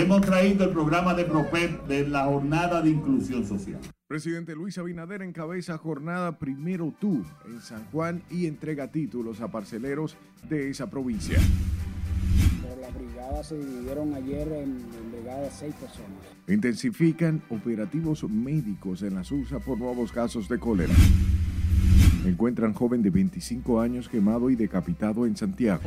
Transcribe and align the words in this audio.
Hemos 0.00 0.22
traído 0.22 0.64
el 0.64 0.70
programa 0.70 1.12
de 1.12 1.26
PROPEP 1.26 1.86
de 1.86 2.08
la 2.08 2.24
jornada 2.24 2.80
de 2.80 2.88
inclusión 2.88 3.46
social. 3.46 3.78
Presidente 4.08 4.54
Luis 4.54 4.78
Abinader 4.78 5.20
encabeza 5.20 5.76
jornada 5.76 6.38
Primero 6.38 6.94
Tú 6.98 7.22
en 7.44 7.60
San 7.60 7.84
Juan 7.92 8.22
y 8.30 8.46
entrega 8.46 8.90
títulos 8.90 9.42
a 9.42 9.48
parceleros 9.48 10.16
de 10.48 10.70
esa 10.70 10.88
provincia. 10.88 11.38
Las 12.80 12.94
brigadas 12.94 13.48
se 13.48 13.58
dividieron 13.58 14.14
ayer 14.14 14.48
en, 14.48 14.70
en 14.70 15.12
brigadas 15.12 15.42
de 15.42 15.50
seis 15.50 15.74
personas. 15.74 16.18
Intensifican 16.48 17.42
operativos 17.50 18.24
médicos 18.24 19.02
en 19.02 19.16
la 19.16 19.22
SUSA 19.22 19.58
por 19.58 19.78
nuevos 19.78 20.12
casos 20.12 20.48
de 20.48 20.58
cólera. 20.58 20.94
Encuentran 22.24 22.72
joven 22.72 23.02
de 23.02 23.10
25 23.10 23.82
años 23.82 24.08
quemado 24.08 24.48
y 24.48 24.56
decapitado 24.56 25.26
en 25.26 25.36
Santiago. 25.36 25.82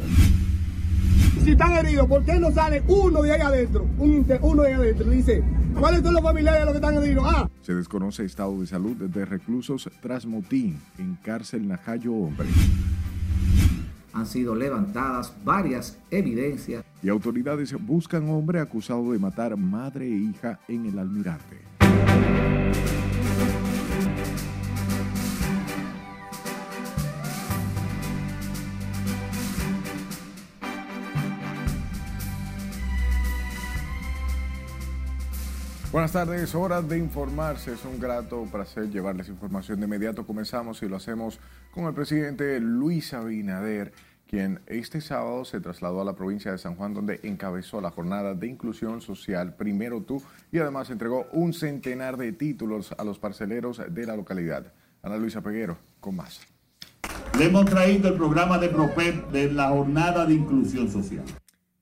Si 1.44 1.52
están 1.52 1.74
heridos, 1.74 2.08
¿por 2.08 2.24
qué 2.24 2.40
no 2.40 2.52
sale 2.52 2.82
uno 2.88 3.22
de 3.22 3.34
ahí 3.34 3.42
adentro? 3.42 3.86
Un 3.98 4.26
uno 4.42 4.62
de 4.62 4.68
ahí 4.70 4.74
adentro. 4.76 5.10
Dice, 5.10 5.44
¿cuáles 5.78 6.02
son 6.02 6.14
los 6.14 6.24
familiares 6.24 6.62
de 6.62 6.66
los 6.66 6.74
que 6.74 6.78
están 6.78 7.04
heridos? 7.04 7.26
Ah, 7.28 7.50
Se 7.62 7.74
desconoce 7.74 8.24
estado 8.24 8.62
de 8.62 8.66
salud 8.66 8.96
de 8.96 9.26
reclusos 9.26 9.90
tras 10.02 10.26
motín 10.26 10.80
en 10.98 11.16
cárcel 11.16 11.68
Najayo 11.68 12.14
Hombre. 12.14 12.48
Han 14.14 14.26
sido 14.26 14.56
levantadas 14.56 15.34
varias 15.44 15.98
evidencias 16.12 16.86
Y 17.02 17.10
autoridades 17.10 17.76
buscan 17.86 18.30
hombre 18.30 18.60
acusado 18.60 19.12
de 19.12 19.20
matar 19.20 19.58
madre 19.58 20.06
e 20.06 20.16
hija 20.16 20.60
en 20.70 20.86
el 20.86 20.98
almirante. 20.98 22.53
Buenas 35.94 36.12
tardes, 36.12 36.56
hora 36.56 36.82
de 36.82 36.98
informarse. 36.98 37.72
Es 37.72 37.86
un 37.86 38.00
grato 38.00 38.48
placer 38.52 38.90
llevarles 38.90 39.30
información 39.30 39.80
de 39.80 39.86
inmediato. 39.86 40.26
Comenzamos 40.26 40.82
y 40.82 40.90
lo 40.90 40.96
hacemos 40.96 41.40
con 41.70 41.84
el 41.84 41.94
presidente 41.94 42.60
Luis 42.60 43.14
Abinader, 43.14 43.94
quien 44.28 44.60
este 44.66 45.02
sábado 45.02 45.46
se 45.46 45.62
trasladó 45.62 46.02
a 46.02 46.06
la 46.06 46.16
provincia 46.16 46.52
de 46.52 46.58
San 46.58 46.78
Juan, 46.78 46.96
donde 46.96 47.20
encabezó 47.22 47.80
la 47.80 47.92
jornada 47.92 48.34
de 48.34 48.48
inclusión 48.48 49.02
social 49.02 49.56
Primero 49.56 50.02
Tú 50.02 50.20
y 50.52 50.58
además 50.58 50.90
entregó 50.90 51.28
un 51.32 51.54
centenar 51.54 52.18
de 52.18 52.32
títulos 52.32 52.96
a 52.98 53.04
los 53.04 53.20
parceleros 53.20 53.80
de 53.88 54.08
la 54.08 54.16
localidad. 54.16 54.74
Ana 55.04 55.18
Luisa 55.18 55.42
Peguero, 55.42 55.78
con 56.00 56.16
más. 56.16 56.42
Le 57.38 57.46
hemos 57.46 57.66
traído 57.66 58.08
el 58.08 58.16
programa 58.16 58.58
de 58.58 58.70
PROPEP 58.70 59.30
de 59.30 59.52
la 59.52 59.70
jornada 59.70 60.26
de 60.26 60.34
inclusión 60.34 60.90
social. 60.90 61.24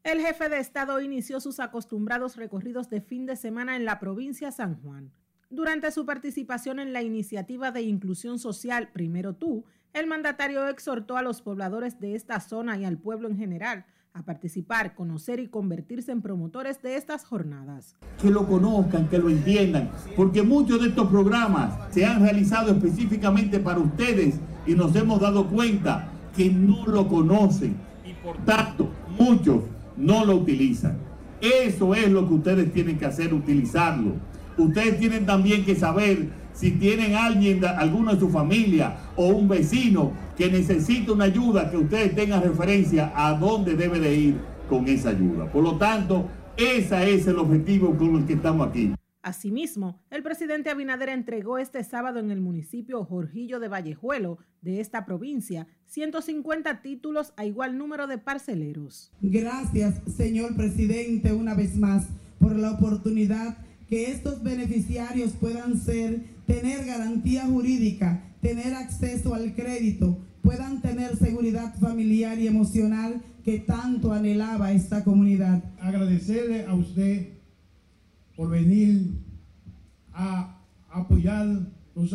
El 0.03 0.19
jefe 0.19 0.49
de 0.49 0.57
Estado 0.57 0.99
inició 0.99 1.39
sus 1.39 1.59
acostumbrados 1.59 2.35
recorridos 2.35 2.89
de 2.89 3.01
fin 3.01 3.27
de 3.27 3.35
semana 3.35 3.75
en 3.75 3.85
la 3.85 3.99
provincia 3.99 4.51
San 4.51 4.81
Juan. 4.81 5.11
Durante 5.51 5.91
su 5.91 6.07
participación 6.07 6.79
en 6.79 6.91
la 6.91 7.03
iniciativa 7.03 7.69
de 7.71 7.83
inclusión 7.83 8.39
social 8.39 8.89
Primero 8.91 9.35
Tú, 9.35 9.63
el 9.93 10.07
mandatario 10.07 10.67
exhortó 10.67 11.17
a 11.17 11.21
los 11.21 11.43
pobladores 11.43 11.99
de 11.99 12.15
esta 12.15 12.39
zona 12.39 12.79
y 12.79 12.85
al 12.85 12.97
pueblo 12.97 13.29
en 13.29 13.37
general 13.37 13.85
a 14.13 14.23
participar, 14.23 14.95
conocer 14.95 15.39
y 15.39 15.49
convertirse 15.49 16.11
en 16.11 16.23
promotores 16.23 16.81
de 16.81 16.95
estas 16.95 17.23
jornadas. 17.23 17.95
Que 18.19 18.31
lo 18.31 18.47
conozcan, 18.47 19.07
que 19.07 19.19
lo 19.19 19.29
entiendan, 19.29 19.91
porque 20.15 20.41
muchos 20.41 20.81
de 20.81 20.87
estos 20.87 21.09
programas 21.09 21.93
se 21.93 22.07
han 22.07 22.23
realizado 22.23 22.71
específicamente 22.71 23.59
para 23.59 23.79
ustedes 23.79 24.39
y 24.65 24.73
nos 24.73 24.95
hemos 24.95 25.19
dado 25.19 25.47
cuenta 25.47 26.09
que 26.35 26.49
no 26.49 26.87
lo 26.87 27.07
conocen 27.07 27.75
y 28.03 28.13
por 28.13 28.37
tanto 28.45 28.89
muchos 29.19 29.61
no 29.97 30.25
lo 30.25 30.35
utilizan. 30.35 30.97
Eso 31.41 31.95
es 31.95 32.09
lo 32.09 32.27
que 32.27 32.33
ustedes 32.35 32.73
tienen 32.73 32.97
que 32.97 33.05
hacer, 33.05 33.33
utilizarlo. 33.33 34.13
Ustedes 34.57 34.99
tienen 34.99 35.25
también 35.25 35.65
que 35.65 35.75
saber 35.75 36.29
si 36.53 36.71
tienen 36.71 37.15
alguien, 37.15 37.63
alguno 37.65 38.13
de 38.13 38.19
su 38.19 38.29
familia 38.29 38.97
o 39.15 39.27
un 39.27 39.47
vecino 39.47 40.11
que 40.37 40.51
necesita 40.51 41.13
una 41.13 41.25
ayuda, 41.25 41.71
que 41.71 41.77
ustedes 41.77 42.13
tengan 42.13 42.43
referencia 42.43 43.11
a 43.15 43.33
dónde 43.33 43.75
debe 43.75 43.99
de 43.99 44.15
ir 44.15 44.35
con 44.69 44.87
esa 44.87 45.09
ayuda. 45.09 45.51
Por 45.51 45.63
lo 45.63 45.77
tanto, 45.77 46.27
ese 46.57 47.13
es 47.13 47.27
el 47.27 47.39
objetivo 47.39 47.95
con 47.97 48.17
el 48.17 48.25
que 48.25 48.33
estamos 48.33 48.67
aquí. 48.67 48.93
Asimismo, 49.23 49.99
el 50.09 50.23
presidente 50.23 50.71
Abinader 50.71 51.09
entregó 51.09 51.59
este 51.59 51.83
sábado 51.83 52.19
en 52.19 52.31
el 52.31 52.41
municipio 52.41 53.05
Jorgillo 53.05 53.59
de 53.59 53.67
Vallejuelo 53.67 54.39
de 54.61 54.79
esta 54.79 55.05
provincia 55.05 55.67
150 55.85 56.81
títulos 56.81 57.31
a 57.37 57.45
igual 57.45 57.77
número 57.77 58.07
de 58.07 58.17
parceleros. 58.17 59.11
Gracias, 59.21 60.01
señor 60.15 60.55
presidente, 60.55 61.33
una 61.33 61.53
vez 61.53 61.77
más, 61.77 62.07
por 62.39 62.55
la 62.55 62.71
oportunidad 62.71 63.59
que 63.87 64.09
estos 64.09 64.41
beneficiarios 64.41 65.33
puedan 65.33 65.79
ser, 65.79 66.21
tener 66.47 66.85
garantía 66.85 67.45
jurídica, 67.45 68.23
tener 68.41 68.73
acceso 68.73 69.35
al 69.35 69.53
crédito, 69.53 70.17
puedan 70.41 70.81
tener 70.81 71.15
seguridad 71.17 71.75
familiar 71.79 72.39
y 72.39 72.47
emocional 72.47 73.21
que 73.43 73.59
tanto 73.59 74.13
anhelaba 74.13 74.71
esta 74.71 75.03
comunidad. 75.03 75.63
agradecerle 75.79 76.65
a 76.65 76.73
usted 76.73 77.40
por 78.41 78.49
venir 78.49 79.19
a 80.13 80.57
apoyar 80.89 81.45
los, 81.93 82.11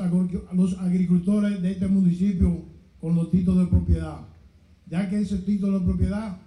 los 0.55 0.77
agricultores 0.81 1.63
de 1.63 1.71
este 1.71 1.87
municipio 1.87 2.65
con 3.01 3.15
los 3.15 3.31
títulos 3.31 3.67
de 3.67 3.71
propiedad, 3.71 4.27
ya 4.91 5.09
que 5.09 5.21
esos 5.21 5.45
títulos 5.45 5.83
de 5.83 5.87
propiedad 5.87 6.39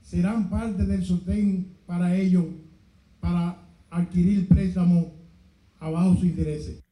serán 0.00 0.48
parte 0.48 0.86
del 0.86 1.04
sostén 1.04 1.76
para 1.84 2.16
ellos 2.16 2.46
para 3.20 3.68
adquirir 3.90 4.48
préstamos 4.48 5.08
a 5.78 5.90
bajos 5.90 6.24
intereses. 6.24 6.87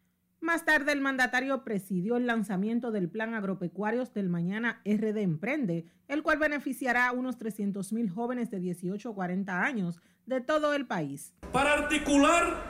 Más 0.46 0.64
tarde, 0.64 0.92
el 0.92 1.00
mandatario 1.00 1.64
presidió 1.64 2.16
el 2.16 2.28
lanzamiento 2.28 2.92
del 2.92 3.08
Plan 3.08 3.34
Agropecuarios 3.34 4.14
del 4.14 4.28
Mañana 4.28 4.80
RD 4.84 5.16
Emprende, 5.18 5.86
el 6.06 6.22
cual 6.22 6.38
beneficiará 6.38 7.08
a 7.08 7.12
unos 7.12 7.36
300 7.36 7.92
mil 7.92 8.08
jóvenes 8.08 8.48
de 8.48 8.60
18 8.60 9.10
a 9.10 9.14
40 9.16 9.60
años 9.60 9.98
de 10.24 10.40
todo 10.40 10.72
el 10.74 10.86
país. 10.86 11.34
para 11.52 11.72
articular 11.72 12.62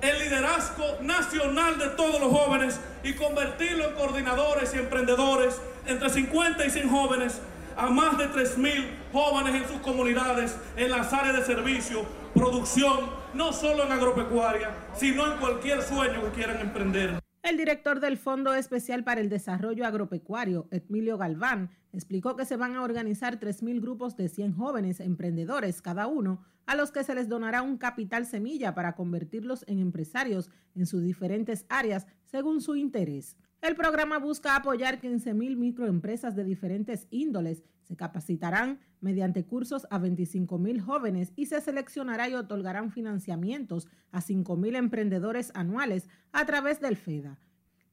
el 0.00 0.16
liderazgo 0.20 0.84
nacional 1.02 1.76
de 1.76 1.88
todos 1.96 2.20
los 2.20 2.30
jóvenes 2.30 2.80
y 3.02 3.14
convertirlo 3.14 3.88
en 3.88 3.94
coordinadores 3.96 4.72
y 4.72 4.78
emprendedores 4.78 5.60
entre 5.88 6.10
50 6.10 6.64
y 6.64 6.70
100 6.70 6.88
jóvenes 6.88 7.42
a 7.76 7.90
más 7.90 8.16
de 8.16 8.28
3.000 8.28 8.86
jóvenes 9.12 9.56
en 9.56 9.68
sus 9.68 9.80
comunidades, 9.80 10.56
en 10.76 10.88
las 10.88 11.12
áreas 11.12 11.34
de 11.34 11.44
servicio, 11.44 12.06
producción, 12.32 13.10
no 13.34 13.52
solo 13.52 13.82
en 13.82 13.90
agropecuaria, 13.90 14.70
sino 14.94 15.32
en 15.32 15.40
cualquier 15.40 15.82
sueño 15.82 16.22
que 16.22 16.30
quieran 16.30 16.60
emprender. 16.60 17.23
El 17.44 17.58
director 17.58 18.00
del 18.00 18.16
Fondo 18.16 18.54
Especial 18.54 19.04
para 19.04 19.20
el 19.20 19.28
Desarrollo 19.28 19.84
Agropecuario, 19.84 20.66
Emilio 20.70 21.18
Galván, 21.18 21.68
explicó 21.92 22.36
que 22.36 22.46
se 22.46 22.56
van 22.56 22.74
a 22.74 22.80
organizar 22.80 23.38
3.000 23.38 23.82
grupos 23.82 24.16
de 24.16 24.30
100 24.30 24.54
jóvenes 24.54 24.98
emprendedores 24.98 25.82
cada 25.82 26.06
uno, 26.06 26.42
a 26.64 26.74
los 26.74 26.90
que 26.90 27.04
se 27.04 27.14
les 27.14 27.28
donará 27.28 27.60
un 27.60 27.76
capital 27.76 28.24
semilla 28.24 28.74
para 28.74 28.94
convertirlos 28.94 29.62
en 29.68 29.78
empresarios 29.78 30.48
en 30.74 30.86
sus 30.86 31.02
diferentes 31.02 31.66
áreas 31.68 32.06
según 32.24 32.62
su 32.62 32.76
interés. 32.76 33.36
El 33.64 33.76
programa 33.76 34.18
busca 34.18 34.56
apoyar 34.56 35.00
15.000 35.00 35.56
microempresas 35.56 36.36
de 36.36 36.44
diferentes 36.44 37.06
índoles. 37.08 37.64
Se 37.80 37.96
capacitarán 37.96 38.78
mediante 39.00 39.46
cursos 39.46 39.86
a 39.88 39.98
25.000 39.98 40.82
jóvenes 40.82 41.32
y 41.34 41.46
se 41.46 41.62
seleccionará 41.62 42.28
y 42.28 42.34
otorgarán 42.34 42.92
financiamientos 42.92 43.88
a 44.12 44.20
5.000 44.20 44.76
emprendedores 44.76 45.50
anuales 45.54 46.10
a 46.32 46.44
través 46.44 46.82
del 46.82 46.98
FEDA. 46.98 47.40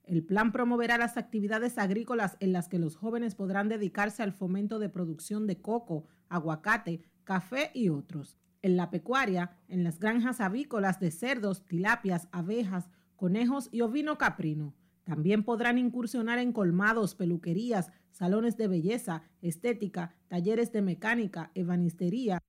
El 0.04 0.26
plan 0.26 0.52
promoverá 0.52 0.98
las 0.98 1.16
actividades 1.16 1.78
agrícolas 1.78 2.36
en 2.42 2.52
las 2.52 2.68
que 2.68 2.78
los 2.78 2.98
jóvenes 2.98 3.36
podrán 3.36 3.70
dedicarse 3.70 4.24
al 4.24 4.34
fomento 4.34 4.78
de 4.78 4.90
producción 4.90 5.48
de 5.48 5.62
coco, 5.62 6.04
aguacate, 6.28 7.02
café 7.24 7.72
y 7.74 7.88
otros. 7.88 8.38
En 8.62 8.76
la 8.76 8.90
pecuaria, 8.90 9.56
en 9.70 9.86
las 9.86 10.02
granjas 10.02 10.42
avícolas 10.42 11.00
de 11.00 11.12
cerdos, 11.12 11.66
tilapias, 11.66 12.28
abejas, 12.34 12.90
conejos 13.16 13.70
y 13.72 13.80
ovino 13.80 14.18
caprino. 14.18 14.76
También 15.04 15.44
podrán 15.44 15.78
incursionar 15.78 16.40
en 16.40 16.54
colmados, 16.54 17.16
peluquerías, 17.16 17.92
salones 18.12 18.58
de 18.58 18.68
belleza, 18.68 19.24
estética, 19.42 20.16
talleres 20.28 20.72
de 20.72 20.82
mecánica, 20.82 21.52
ebanistería. 21.56 22.40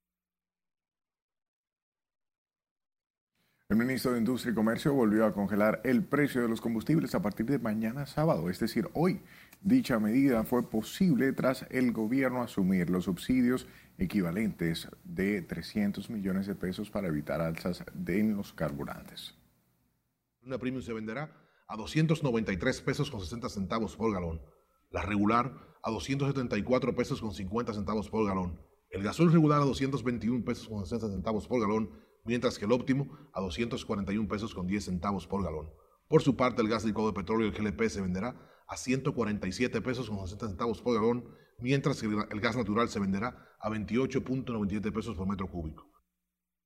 El 3.69 3.79
ministro 3.79 4.13
de 4.13 4.19
Industria 4.19 4.53
y 4.53 4.55
Comercio 4.55 4.93
volvió 4.93 5.25
a 5.25 5.33
congelar 5.33 5.81
el 5.85 6.05
precio 6.05 6.43
de 6.43 6.49
los 6.49 6.61
combustibles 6.61 7.15
a 7.15 7.23
partir 7.23 7.47
de 7.47 7.59
mañana 7.59 8.05
sábado, 8.05 8.51
es 8.51 8.61
decir, 8.61 8.87
hoy. 8.93 9.23
Dicha 9.63 9.99
medida 9.99 10.45
fue 10.45 10.69
posible 10.69 11.33
tras 11.33 11.65
el 11.71 11.93
gobierno 11.93 12.43
asumir 12.43 12.91
los 12.91 13.05
subsidios 13.05 13.67
equivalentes 13.97 14.89
de 15.05 15.41
300 15.41 16.11
millones 16.11 16.47
de 16.47 16.55
pesos 16.55 16.91
para 16.91 17.09
evitar 17.09 17.41
alzas 17.41 17.83
de 17.95 18.21
en 18.21 18.37
los 18.37 18.53
carburantes. 18.53 19.35
Una 20.45 20.59
premium 20.59 20.83
se 20.83 20.93
venderá 20.93 21.31
a 21.73 21.77
293 21.77 22.83
pesos 22.83 23.11
con 23.11 23.23
60 23.23 23.49
centavos 23.49 23.97
por 23.97 24.13
galón. 24.13 24.43
La 24.91 25.01
regular 25.01 25.55
a 25.83 25.91
274 25.91 26.95
pesos 26.95 27.23
con 27.23 27.33
50 27.33 27.73
centavos 27.73 28.11
por 28.11 28.27
galón. 28.27 28.61
El 28.91 29.03
gasol 29.03 29.33
regular 29.33 29.63
a 29.63 29.65
221 29.65 30.45
pesos 30.45 30.69
con 30.69 30.85
60 30.85 31.09
centavos 31.09 31.49
por 31.49 31.63
galón. 31.63 31.91
mientras 32.25 32.59
que 32.59 32.67
el 32.67 32.73
óptimo 32.73 33.17
a 33.33 33.41
241 33.41 34.29
pesos 34.29 34.55
con 34.55 34.67
10 34.67 34.85
centavos 34.85 35.27
por 35.27 35.43
galón. 35.43 35.71
Por 36.09 36.21
su 36.21 36.37
parte, 36.37 36.61
el 36.61 36.69
gas 36.69 36.85
licuado 36.85 37.11
de 37.11 37.15
petróleo, 37.15 37.49
el 37.49 37.55
GLP, 37.55 37.89
se 37.89 38.03
venderá 38.03 38.37
a 38.69 38.77
147 38.77 39.81
pesos 39.81 40.11
con 40.11 40.19
60 40.19 40.49
centavos 40.49 40.83
por 40.83 40.95
galón, 40.95 41.25
mientras 41.59 42.03
que 42.03 42.07
el 42.07 42.41
gas 42.41 42.55
natural 42.55 42.91
se 42.91 43.01
venderá 43.01 43.49
a 43.59 43.71
28.97 43.71 44.93
pesos 44.93 45.17
por 45.17 45.27
metro 45.27 45.51
cúbico. 45.51 45.92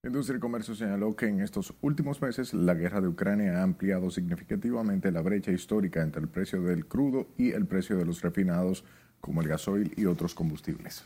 Industria 0.06 0.37
y 0.37 0.41
Comercio 0.41 0.75
señaló 0.75 1.17
que 1.17 1.26
en 1.26 1.41
estos 1.41 1.75
últimos 1.81 2.23
meses 2.23 2.55
la 2.55 2.75
guerra 2.75 3.00
de 3.00 3.08
Ucrania 3.08 3.58
ha 3.58 3.62
ampliado 3.62 4.11
significativamente 4.11 5.11
la 5.11 5.20
brecha 5.20 5.50
histórica 5.50 6.03
entre 6.03 6.23
el 6.23 6.29
precio 6.29 6.62
del 6.62 6.87
crudo 6.87 7.26
y 7.37 7.50
el 7.50 7.67
precio 7.67 7.97
de 7.97 8.05
los 8.05 8.23
refinados 8.23 8.85
como 9.20 9.43
el 9.43 9.49
gasoil 9.49 9.93
y 9.97 10.06
otros 10.06 10.35
combustibles. 10.35 11.05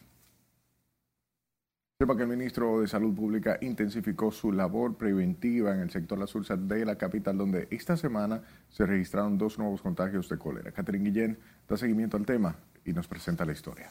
Sepa 1.98 2.16
que 2.16 2.22
el 2.22 2.28
ministro 2.28 2.80
de 2.80 2.88
Salud 2.88 3.14
Pública 3.14 3.58
intensificó 3.60 4.30
su 4.30 4.52
labor 4.52 4.96
preventiva 4.96 5.74
en 5.74 5.80
el 5.80 5.90
sector 5.90 6.18
La 6.18 6.26
Sursa 6.26 6.56
de 6.56 6.84
la 6.84 6.96
capital, 6.96 7.36
donde 7.36 7.68
esta 7.70 7.96
semana 7.96 8.42
se 8.70 8.86
registraron 8.86 9.36
dos 9.36 9.58
nuevos 9.58 9.82
contagios 9.82 10.28
de 10.28 10.38
cólera. 10.38 10.72
Catherine 10.72 11.04
Guillén 11.04 11.38
da 11.68 11.76
seguimiento 11.76 12.16
al 12.16 12.26
tema 12.26 12.56
y 12.84 12.92
nos 12.92 13.06
presenta 13.06 13.44
la 13.44 13.52
historia. 13.52 13.88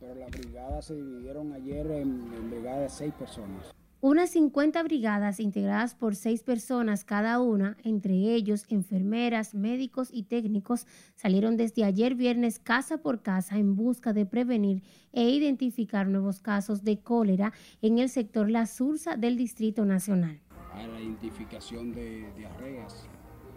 Pero 0.00 0.14
las 0.14 0.30
brigadas 0.30 0.86
se 0.86 0.94
dividieron 0.94 1.52
ayer 1.52 1.86
en, 1.86 2.20
en 2.34 2.50
brigadas 2.50 2.82
de 2.82 2.88
seis 2.90 3.14
personas. 3.14 3.72
Unas 4.04 4.30
50 4.30 4.82
brigadas 4.82 5.38
integradas 5.38 5.94
por 5.94 6.16
seis 6.16 6.42
personas 6.42 7.04
cada 7.04 7.38
una, 7.38 7.76
entre 7.84 8.14
ellos 8.34 8.66
enfermeras, 8.68 9.54
médicos 9.54 10.08
y 10.12 10.24
técnicos, 10.24 10.88
salieron 11.14 11.56
desde 11.56 11.84
ayer 11.84 12.16
viernes 12.16 12.58
casa 12.58 12.98
por 12.98 13.22
casa 13.22 13.58
en 13.58 13.76
busca 13.76 14.12
de 14.12 14.26
prevenir 14.26 14.82
e 15.12 15.30
identificar 15.30 16.08
nuevos 16.08 16.40
casos 16.40 16.82
de 16.82 16.98
cólera 16.98 17.52
en 17.80 18.00
el 18.00 18.08
sector 18.08 18.50
La 18.50 18.66
Sursa 18.66 19.14
del 19.14 19.36
Distrito 19.36 19.84
Nacional. 19.84 20.40
Hay 20.74 20.88
la 20.88 21.00
identificación 21.00 21.92
de 21.92 22.28
diarreas 22.36 23.06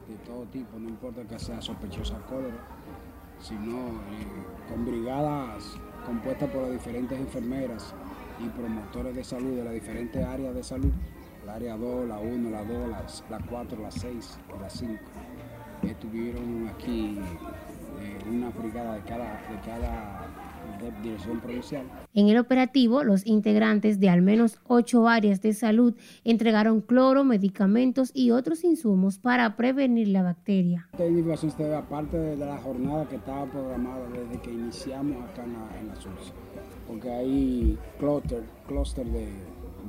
de 0.07 0.15
todo 0.27 0.43
tipo, 0.43 0.77
no 0.77 0.89
importa 0.89 1.23
que 1.23 1.39
sea 1.39 1.59
sospechosa 1.59 2.19
cólera, 2.29 2.67
sino 3.39 3.87
eh, 3.87 4.69
con 4.69 4.85
brigadas 4.85 5.75
compuestas 6.05 6.51
por 6.51 6.61
las 6.61 6.73
diferentes 6.73 7.19
enfermeras 7.19 7.95
y 8.39 8.49
promotores 8.49 9.15
de 9.15 9.23
salud 9.23 9.55
de 9.55 9.63
las 9.63 9.73
diferentes 9.73 10.23
áreas 10.23 10.55
de 10.55 10.63
salud, 10.63 10.91
el 11.43 11.49
área 11.49 11.77
2, 11.77 12.07
la 12.07 12.19
1, 12.19 12.49
la 12.49 12.63
2, 12.63 13.23
la, 13.29 13.39
4, 13.39 13.81
la 13.81 13.91
6 13.91 14.39
y 14.55 14.59
la 14.61 14.69
5. 14.69 14.99
Estuvieron 15.83 16.67
aquí 16.67 17.19
eh, 17.99 18.17
una 18.29 18.49
brigada 18.49 18.95
de 18.95 19.01
cada, 19.01 19.25
de 19.25 19.59
cada 19.65 20.44
dirección 21.01 21.39
provincial. 21.39 21.85
En 22.13 22.29
el 22.29 22.37
operativo, 22.37 23.03
los 23.03 23.25
integrantes 23.25 23.99
de 23.99 24.09
al 24.09 24.21
menos 24.21 24.59
ocho 24.67 25.07
áreas 25.07 25.41
de 25.41 25.53
salud 25.53 25.95
entregaron 26.23 26.81
cloro, 26.81 27.23
medicamentos 27.23 28.11
y 28.13 28.31
otros 28.31 28.63
insumos 28.63 29.17
para 29.17 29.55
prevenir 29.55 30.07
la 30.09 30.23
bacteria. 30.23 30.87
Esta 30.91 31.05
indicación 31.05 31.51
se 31.51 31.63
debe 31.63 31.75
aparte 31.75 32.17
de 32.17 32.37
la 32.37 32.57
jornada 32.57 33.07
que 33.07 33.15
estaba 33.15 33.45
programada 33.45 34.07
desde 34.09 34.41
que 34.41 34.51
iniciamos 34.51 35.23
acá 35.29 35.43
en 35.43 35.53
la, 35.53 35.79
en 35.79 35.87
la 35.87 35.95
porque 36.87 37.09
hay 37.09 37.77
clúster, 37.99 38.43
clúster 38.67 39.05
de, 39.07 39.27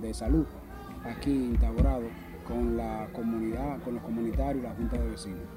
de 0.01 0.15
salud 0.15 0.47
aquí 1.05 1.31
instaurado 1.31 2.05
con 2.47 2.77
la 2.77 3.09
comunidad, 3.13 3.81
con 3.83 3.95
los 3.95 4.03
comunitarios 4.03 4.65
y 4.65 4.69
la 4.69 4.75
Junta 4.75 4.99
de 4.99 5.11
Vecinos. 5.11 5.56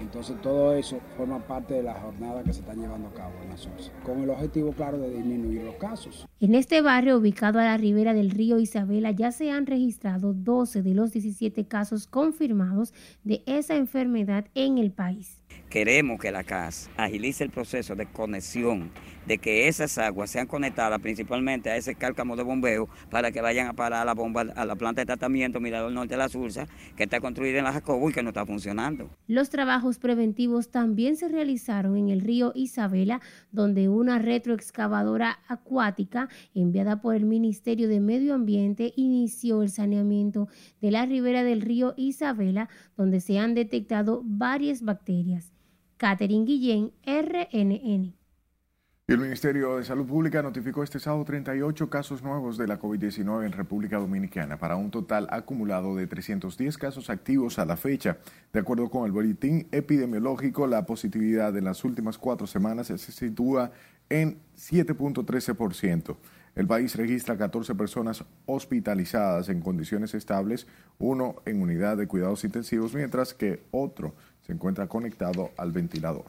Entonces 0.00 0.40
todo 0.42 0.74
eso 0.74 0.98
forma 1.16 1.38
parte 1.46 1.74
de 1.74 1.82
la 1.82 1.94
jornada 1.94 2.42
que 2.42 2.52
se 2.52 2.60
está 2.60 2.74
llevando 2.74 3.08
a 3.08 3.12
cabo 3.14 3.32
en 3.42 3.50
la 3.50 3.56
SOS, 3.56 3.92
con 4.04 4.20
el 4.22 4.30
objetivo 4.30 4.72
claro 4.72 4.98
de 4.98 5.10
disminuir 5.10 5.62
los 5.62 5.76
casos. 5.76 6.26
En 6.40 6.54
este 6.54 6.82
barrio 6.82 7.18
ubicado 7.18 7.58
a 7.58 7.64
la 7.64 7.76
ribera 7.76 8.14
del 8.14 8.30
río 8.30 8.58
Isabela 8.58 9.10
ya 9.10 9.32
se 9.32 9.50
han 9.50 9.66
registrado 9.66 10.32
12 10.32 10.82
de 10.82 10.94
los 10.94 11.12
17 11.12 11.66
casos 11.66 12.06
confirmados 12.06 12.92
de 13.24 13.42
esa 13.46 13.76
enfermedad 13.76 14.46
en 14.54 14.78
el 14.78 14.90
país. 14.92 15.41
Queremos 15.72 16.20
que 16.20 16.30
la 16.30 16.44
CAS 16.44 16.90
agilice 16.98 17.44
el 17.44 17.50
proceso 17.50 17.94
de 17.94 18.04
conexión, 18.04 18.90
de 19.26 19.38
que 19.38 19.68
esas 19.68 19.96
aguas 19.96 20.30
sean 20.30 20.46
conectadas 20.46 21.00
principalmente 21.00 21.70
a 21.70 21.78
ese 21.78 21.94
cálcamo 21.94 22.36
de 22.36 22.42
bombeo 22.42 22.90
para 23.10 23.32
que 23.32 23.40
vayan 23.40 23.68
a 23.68 23.72
parar 23.72 24.02
a 24.02 24.04
la 24.04 24.12
bomba, 24.12 24.42
a 24.54 24.66
la 24.66 24.76
planta 24.76 25.00
de 25.00 25.06
tratamiento 25.06 25.60
Mirador 25.60 25.90
Norte 25.90 26.12
de 26.12 26.18
la 26.18 26.28
Sursa, 26.28 26.66
que 26.94 27.04
está 27.04 27.20
construida 27.20 27.56
en 27.56 27.64
la 27.64 27.72
Jacobo 27.72 28.10
y 28.10 28.12
que 28.12 28.22
no 28.22 28.28
está 28.28 28.44
funcionando. 28.44 29.08
Los 29.26 29.48
trabajos 29.48 29.98
preventivos 29.98 30.70
también 30.70 31.16
se 31.16 31.28
realizaron 31.28 31.96
en 31.96 32.10
el 32.10 32.20
río 32.20 32.52
Isabela, 32.54 33.22
donde 33.50 33.88
una 33.88 34.18
retroexcavadora 34.18 35.38
acuática 35.48 36.28
enviada 36.54 37.00
por 37.00 37.14
el 37.14 37.24
Ministerio 37.24 37.88
de 37.88 38.00
Medio 38.00 38.34
Ambiente 38.34 38.92
inició 38.96 39.62
el 39.62 39.70
saneamiento 39.70 40.48
de 40.82 40.90
la 40.90 41.06
ribera 41.06 41.44
del 41.44 41.62
río 41.62 41.94
Isabela, 41.96 42.68
donde 42.98 43.20
se 43.20 43.38
han 43.38 43.54
detectado 43.54 44.20
varias 44.22 44.82
bacterias. 44.82 45.41
Catherine 46.02 46.44
Guillén, 46.44 46.90
RNN. 47.06 48.12
El 49.06 49.18
Ministerio 49.18 49.76
de 49.76 49.84
Salud 49.84 50.04
Pública 50.04 50.42
notificó 50.42 50.82
este 50.82 50.98
sábado 50.98 51.24
38 51.24 51.88
casos 51.88 52.24
nuevos 52.24 52.58
de 52.58 52.66
la 52.66 52.80
COVID-19 52.80 53.46
en 53.46 53.52
República 53.52 53.98
Dominicana, 53.98 54.58
para 54.58 54.74
un 54.74 54.90
total 54.90 55.28
acumulado 55.30 55.94
de 55.94 56.08
310 56.08 56.76
casos 56.76 57.08
activos 57.08 57.60
a 57.60 57.66
la 57.66 57.76
fecha. 57.76 58.18
De 58.52 58.58
acuerdo 58.58 58.90
con 58.90 59.06
el 59.06 59.12
boletín 59.12 59.68
epidemiológico, 59.70 60.66
la 60.66 60.84
positividad 60.86 61.56
en 61.56 61.66
las 61.66 61.84
últimas 61.84 62.18
cuatro 62.18 62.48
semanas 62.48 62.88
se 62.88 62.98
sitúa 62.98 63.70
en 64.08 64.40
7.13%. 64.56 66.16
El 66.54 66.66
país 66.66 66.96
registra 66.96 67.38
14 67.38 67.76
personas 67.76 68.24
hospitalizadas 68.44 69.48
en 69.48 69.60
condiciones 69.60 70.14
estables, 70.14 70.66
uno 70.98 71.36
en 71.46 71.62
unidad 71.62 71.96
de 71.96 72.08
cuidados 72.08 72.44
intensivos, 72.44 72.92
mientras 72.92 73.32
que 73.32 73.62
otro 73.70 74.14
se 74.42 74.52
encuentra 74.52 74.88
conectado 74.88 75.50
al 75.56 75.72
ventilador. 75.72 76.26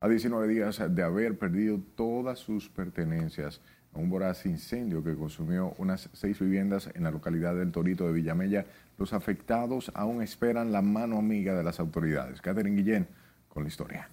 A 0.00 0.08
19 0.08 0.46
días 0.48 0.82
de 0.94 1.02
haber 1.02 1.38
perdido 1.38 1.80
todas 1.94 2.38
sus 2.38 2.68
pertenencias, 2.68 3.60
un 3.94 4.10
voraz 4.10 4.44
incendio 4.44 5.02
que 5.02 5.16
consumió 5.16 5.74
unas 5.78 6.10
seis 6.12 6.38
viviendas 6.38 6.90
en 6.94 7.04
la 7.04 7.10
localidad 7.10 7.54
del 7.54 7.72
Torito 7.72 8.06
de 8.06 8.12
Villamella, 8.12 8.66
los 8.98 9.12
afectados 9.12 9.90
aún 9.94 10.22
esperan 10.22 10.70
la 10.70 10.82
mano 10.82 11.18
amiga 11.18 11.54
de 11.54 11.64
las 11.64 11.80
autoridades. 11.80 12.42
Catherine 12.42 12.76
Guillén 12.76 13.08
con 13.48 13.62
la 13.62 13.68
historia. 13.68 14.10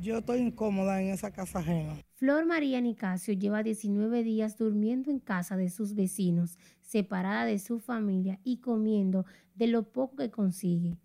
Yo 0.00 0.18
estoy 0.18 0.40
incómoda 0.40 1.00
en 1.00 1.08
esa 1.08 1.30
casa 1.30 1.60
ajena. 1.60 1.96
Flor 2.14 2.46
María 2.46 2.80
Nicasio 2.80 3.34
lleva 3.34 3.62
19 3.62 4.22
días 4.22 4.56
durmiendo 4.56 5.10
en 5.10 5.18
casa 5.18 5.56
de 5.56 5.70
sus 5.70 5.94
vecinos, 5.94 6.58
separada 6.80 7.44
de 7.44 7.58
su 7.58 7.78
familia 7.78 8.38
y 8.44 8.58
comiendo 8.58 9.26
de 9.54 9.66
lo 9.66 9.84
poco 9.84 10.16
que 10.16 10.30
consigue. 10.30 10.96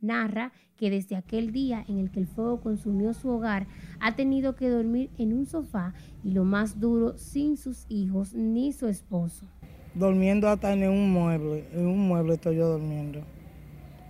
Narra 0.00 0.52
que 0.76 0.90
desde 0.90 1.16
aquel 1.16 1.50
día 1.50 1.84
en 1.88 1.98
el 1.98 2.10
que 2.10 2.20
el 2.20 2.26
fuego 2.26 2.60
consumió 2.60 3.14
su 3.14 3.28
hogar, 3.30 3.66
ha 4.00 4.14
tenido 4.16 4.54
que 4.54 4.68
dormir 4.68 5.10
en 5.16 5.32
un 5.32 5.46
sofá 5.46 5.94
y 6.22 6.32
lo 6.32 6.44
más 6.44 6.78
duro, 6.78 7.16
sin 7.16 7.56
sus 7.56 7.86
hijos 7.88 8.34
ni 8.34 8.72
su 8.72 8.86
esposo. 8.86 9.46
Durmiendo 9.94 10.48
hasta 10.48 10.72
en 10.72 10.88
un 10.88 11.10
mueble, 11.10 11.66
en 11.72 11.86
un 11.86 12.06
mueble 12.06 12.34
estoy 12.34 12.56
yo 12.56 12.68
durmiendo, 12.68 13.22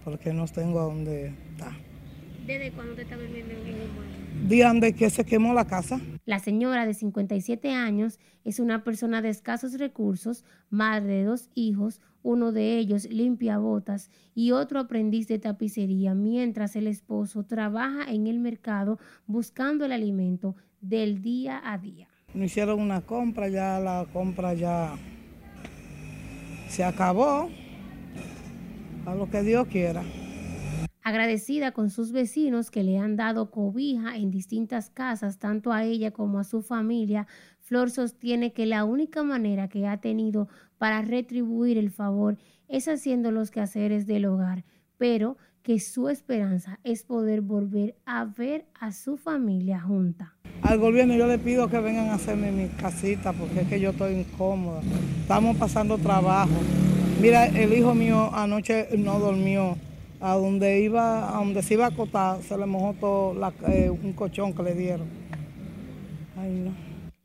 porque 0.05 0.33
no 0.33 0.47
tengo 0.47 0.81
a 0.81 0.85
dónde 0.85 1.35
estar. 1.53 1.94
¿Desde 2.47 2.73
cuándo 2.73 2.95
te 2.95 3.03
está 3.03 3.17
durmiendo 3.17 3.53
en 3.53 3.59
un 3.59 4.81
de 4.81 4.95
que 4.95 5.09
se 5.09 5.25
quemó 5.25 5.55
la 5.55 5.67
casa. 5.67 6.01
La 6.27 6.39
señora 6.39 6.85
de 6.87 6.93
57 6.93 7.71
años 7.71 8.19
es 8.45 8.61
una 8.61 8.85
persona 8.85 9.23
de 9.23 9.31
escasos 9.31 9.79
recursos, 9.79 10.45
madre 10.69 11.15
de 11.15 11.25
dos 11.25 11.49
hijos, 11.55 12.03
uno 12.23 12.53
de 12.53 12.77
ellos 12.77 13.07
limpia 13.07 13.57
botas 13.57 14.11
y 14.35 14.51
otro 14.51 14.81
aprendiz 14.81 15.29
de 15.29 15.39
tapicería, 15.39 16.15
mientras 16.15 16.77
el 16.77 16.87
esposo 16.87 17.45
trabaja 17.45 18.11
en 18.13 18.27
el 18.27 18.39
mercado 18.39 18.99
buscando 19.27 19.87
el 19.87 19.93
alimento 19.93 20.57
del 20.83 21.23
día 21.23 21.63
a 21.65 21.79
día. 21.79 22.09
Me 22.35 22.47
hicieron 22.47 22.81
una 22.81 23.01
compra, 23.01 23.49
ya 23.49 23.81
la 23.81 24.07
compra 24.13 24.53
ya 24.53 24.95
se 26.69 26.85
acabó, 26.85 27.49
a 29.07 29.15
lo 29.15 29.31
que 29.31 29.43
Dios 29.43 29.67
quiera. 29.69 30.03
Agradecida 31.07 31.73
con 31.73 31.91
sus 31.91 32.13
vecinos 32.13 32.71
que 32.71 32.83
le 32.83 32.97
han 32.97 33.15
dado 33.15 33.51
cobija 33.51 34.17
en 34.17 34.31
distintas 34.31 34.89
casas, 34.89 35.39
tanto 35.39 35.71
a 35.71 35.85
ella 35.85 36.13
como 36.13 36.39
a 36.39 36.45
su 36.45 36.63
familia, 36.63 37.27
Flor 37.61 37.91
sostiene 37.91 38.55
que 38.55 38.65
la 38.65 38.85
única 38.85 39.23
manera 39.23 39.69
que 39.69 39.87
ha 39.87 39.99
tenido 39.99 40.49
para 40.79 41.03
retribuir 41.03 41.77
el 41.77 41.91
favor 41.91 42.39
es 42.69 42.89
haciendo 42.89 43.33
los 43.33 43.51
quehaceres 43.51 44.07
del 44.07 44.25
hogar, 44.25 44.65
pero 44.97 45.37
que 45.63 45.79
su 45.79 46.09
esperanza 46.09 46.81
es 46.85 47.03
poder 47.03 47.43
volver 47.43 47.97
a 48.07 48.25
ver 48.25 48.65
a 48.81 48.91
su 48.91 49.19
familia 49.19 49.83
junta. 49.83 50.35
Al 50.63 50.79
gobierno 50.79 51.15
yo 51.17 51.27
le 51.27 51.37
pido 51.37 51.69
que 51.69 51.81
vengan 51.81 52.09
a 52.09 52.15
hacerme 52.15 52.51
mi 52.51 52.69
casita 52.69 53.35
porque 53.35 53.61
es 53.61 53.69
que 53.69 53.79
yo 53.79 53.91
estoy 53.91 54.15
incómoda. 54.15 54.81
Estamos 55.21 55.59
pasando 55.59 55.99
trabajo. 55.99 56.55
Mira, 57.21 57.45
el 57.45 57.75
hijo 57.75 57.95
mío 57.95 58.35
anoche 58.35 58.89
no 58.97 59.19
durmió 59.19 59.77
a 60.25 60.37
donde 60.37 60.81
iba, 60.81 61.37
a 61.37 61.39
donde 61.39 61.63
se 61.63 61.75
iba 61.75 61.85
a 61.85 61.89
acotar, 61.89 62.41
se 62.41 62.57
le 62.57 62.65
mojó 62.65 62.95
todo 62.95 63.53
eh, 63.69 63.91
un 63.91 64.15
colchón 64.15 64.55
que 64.55 64.63
le 64.63 64.75
dieron. 64.75 65.07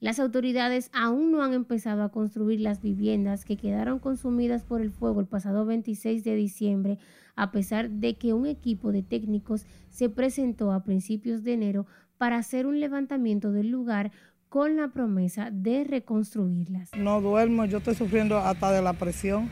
Las 0.01 0.19
autoridades 0.19 0.91
aún 0.91 1.31
no 1.31 1.41
han 1.41 1.53
empezado 1.53 2.03
a 2.03 2.09
construir 2.09 2.59
las 2.59 2.81
viviendas 2.81 3.45
que 3.45 3.55
quedaron 3.55 3.99
consumidas 3.99 4.65
por 4.65 4.81
el 4.81 4.91
fuego 4.91 5.21
el 5.21 5.27
pasado 5.27 5.65
26 5.65 6.25
de 6.25 6.35
diciembre, 6.35 6.97
a 7.37 7.51
pesar 7.51 7.89
de 7.89 8.17
que 8.17 8.33
un 8.33 8.45
equipo 8.45 8.91
de 8.91 9.01
técnicos 9.01 9.65
se 9.89 10.09
presentó 10.09 10.73
a 10.73 10.83
principios 10.83 11.43
de 11.43 11.53
enero 11.53 11.85
para 12.17 12.35
hacer 12.35 12.67
un 12.67 12.81
levantamiento 12.81 13.53
del 13.53 13.69
lugar 13.69 14.11
con 14.49 14.75
la 14.75 14.89
promesa 14.89 15.51
de 15.53 15.85
reconstruirlas. 15.85 16.91
No 16.97 17.21
duermo, 17.21 17.63
yo 17.63 17.77
estoy 17.77 17.95
sufriendo 17.95 18.39
hasta 18.39 18.73
de 18.73 18.81
la 18.81 18.91
presión. 18.91 19.49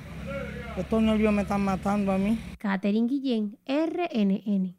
Estos 0.77 1.01
nervios 1.01 1.34
me 1.34 1.41
están 1.41 1.65
matando 1.65 2.12
a 2.12 2.19
mí. 2.19 2.39
Catherine 2.60 3.07
Guillén, 3.07 3.57
RNN. 3.65 4.75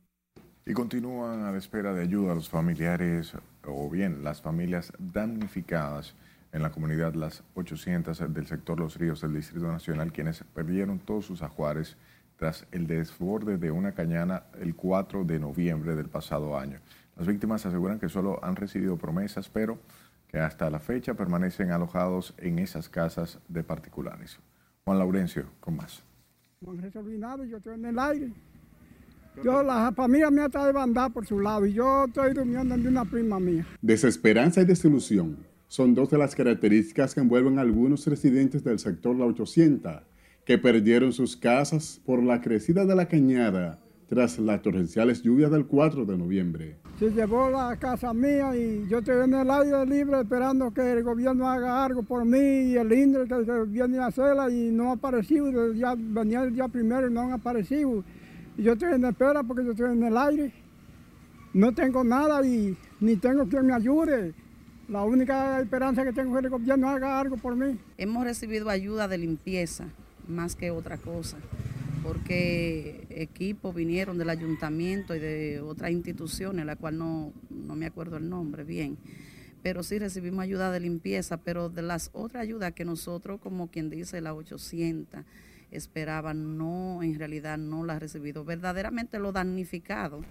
Y 0.64 0.72
continúan 0.72 1.40
a 1.42 1.50
la 1.50 1.58
espera 1.58 1.92
de 1.92 2.02
ayuda 2.02 2.30
a 2.30 2.34
los 2.36 2.48
familiares 2.48 3.32
o 3.66 3.90
bien 3.90 4.22
las 4.22 4.40
familias 4.40 4.92
damnificadas 5.00 6.14
en 6.52 6.62
la 6.62 6.70
comunidad 6.70 7.14
Las 7.14 7.42
800 7.54 8.32
del 8.32 8.46
sector 8.46 8.78
Los 8.78 8.96
Ríos 8.96 9.22
del 9.22 9.34
Distrito 9.34 9.66
Nacional, 9.66 10.12
quienes 10.12 10.44
perdieron 10.54 11.00
todos 11.00 11.26
sus 11.26 11.42
ajuares 11.42 11.96
tras 12.36 12.64
el 12.70 12.86
desborde 12.86 13.58
de 13.58 13.72
una 13.72 13.90
cañana 13.90 14.44
el 14.60 14.76
4 14.76 15.24
de 15.24 15.40
noviembre 15.40 15.96
del 15.96 16.08
pasado 16.08 16.56
año. 16.56 16.78
Las 17.16 17.26
víctimas 17.26 17.66
aseguran 17.66 17.98
que 17.98 18.08
solo 18.08 18.38
han 18.44 18.54
recibido 18.54 18.96
promesas, 18.96 19.48
pero 19.48 19.80
que 20.28 20.38
hasta 20.38 20.70
la 20.70 20.78
fecha 20.78 21.14
permanecen 21.14 21.72
alojados 21.72 22.34
en 22.38 22.60
esas 22.60 22.88
casas 22.88 23.40
de 23.48 23.64
particulares. 23.64 24.38
Juan 24.88 25.00
Laurencio, 25.00 25.44
con 25.60 25.76
más. 25.76 26.02
Resolvido 26.62 27.18
nada, 27.18 27.44
yo 27.44 27.58
estoy 27.58 27.74
en 27.74 27.84
el 27.84 27.98
aire. 27.98 28.32
Yo, 29.44 29.62
la 29.62 29.92
familia 29.92 30.30
mía 30.30 30.46
está 30.46 30.64
de 30.64 30.72
bandada 30.72 31.10
por 31.10 31.26
su 31.26 31.38
lado 31.38 31.66
y 31.66 31.74
yo 31.74 32.06
estoy 32.06 32.32
durmiendo 32.32 32.74
en 32.74 32.86
una 32.86 33.04
prima 33.04 33.38
mía. 33.38 33.66
Desesperanza 33.82 34.62
y 34.62 34.64
desilusión 34.64 35.36
son 35.66 35.94
dos 35.94 36.08
de 36.08 36.16
las 36.16 36.34
características 36.34 37.14
que 37.14 37.20
envuelven 37.20 37.58
a 37.58 37.60
algunos 37.60 38.06
residentes 38.06 38.64
del 38.64 38.78
sector 38.78 39.14
La 39.14 39.26
800 39.26 40.04
que 40.46 40.56
perdieron 40.56 41.12
sus 41.12 41.36
casas 41.36 42.00
por 42.06 42.22
la 42.22 42.40
crecida 42.40 42.86
de 42.86 42.94
la 42.94 43.08
cañada 43.08 43.78
tras 44.08 44.38
las 44.38 44.62
torrenciales 44.62 45.22
lluvias 45.22 45.50
del 45.50 45.66
4 45.66 46.06
de 46.06 46.16
noviembre. 46.16 46.76
Se 46.98 47.10
llevó 47.10 47.50
la 47.50 47.76
casa 47.76 48.14
mía 48.14 48.56
y 48.56 48.86
yo 48.88 48.98
estoy 48.98 49.24
en 49.24 49.34
el 49.34 49.50
aire 49.50 49.84
libre 49.84 50.20
esperando 50.20 50.72
que 50.72 50.92
el 50.92 51.02
gobierno 51.02 51.48
haga 51.48 51.84
algo 51.84 52.02
por 52.02 52.24
mí 52.24 52.38
y 52.38 52.76
el 52.76 52.90
INDRE 52.90 53.28
que 53.28 53.64
viene 53.66 53.98
a 53.98 54.06
hacerla 54.06 54.50
y 54.50 54.70
no 54.70 54.90
ha 54.90 54.92
aparecido, 54.94 55.72
ya 55.74 55.94
venía 55.96 56.42
el 56.42 56.54
día 56.54 56.68
primero 56.68 57.06
y 57.06 57.12
no 57.12 57.20
han 57.20 57.32
aparecido. 57.32 58.02
Y 58.56 58.62
yo 58.62 58.72
estoy 58.72 58.94
en 58.94 59.04
espera 59.04 59.42
porque 59.42 59.64
yo 59.64 59.72
estoy 59.72 59.92
en 59.92 60.02
el 60.02 60.16
aire. 60.16 60.52
No 61.52 61.72
tengo 61.74 62.02
nada 62.02 62.44
y 62.46 62.76
ni 63.00 63.16
tengo 63.16 63.46
quien 63.46 63.66
me 63.66 63.74
ayude. 63.74 64.32
La 64.88 65.02
única 65.02 65.60
esperanza 65.60 66.02
que 66.02 66.14
tengo 66.14 66.34
es 66.36 66.40
que 66.40 66.46
el 66.46 66.50
gobierno 66.50 66.88
haga 66.88 67.20
algo 67.20 67.36
por 67.36 67.54
mí. 67.54 67.78
Hemos 67.98 68.24
recibido 68.24 68.70
ayuda 68.70 69.06
de 69.06 69.18
limpieza 69.18 69.84
más 70.28 70.54
que 70.54 70.70
otra 70.70 70.96
cosa, 70.98 71.36
porque 72.08 73.06
equipos 73.10 73.74
vinieron 73.74 74.16
del 74.16 74.30
ayuntamiento 74.30 75.14
y 75.14 75.18
de 75.18 75.60
otras 75.60 75.90
instituciones, 75.90 76.64
la 76.64 76.74
cual 76.74 76.96
no, 76.96 77.34
no 77.50 77.76
me 77.76 77.84
acuerdo 77.84 78.16
el 78.16 78.30
nombre 78.30 78.64
bien, 78.64 78.96
pero 79.62 79.82
sí 79.82 79.98
recibimos 79.98 80.42
ayuda 80.42 80.70
de 80.70 80.80
limpieza, 80.80 81.36
pero 81.36 81.68
de 81.68 81.82
las 81.82 82.08
otras 82.14 82.44
ayudas 82.44 82.72
que 82.72 82.86
nosotros, 82.86 83.40
como 83.42 83.66
quien 83.66 83.90
dice, 83.90 84.22
la 84.22 84.32
800, 84.32 85.20
esperaban, 85.70 86.56
no, 86.56 87.02
en 87.02 87.18
realidad 87.18 87.58
no 87.58 87.84
la 87.84 87.92
han 87.92 88.00
recibido. 88.00 88.42
Verdaderamente 88.42 89.18
los 89.18 89.34
damnificados 89.34 90.24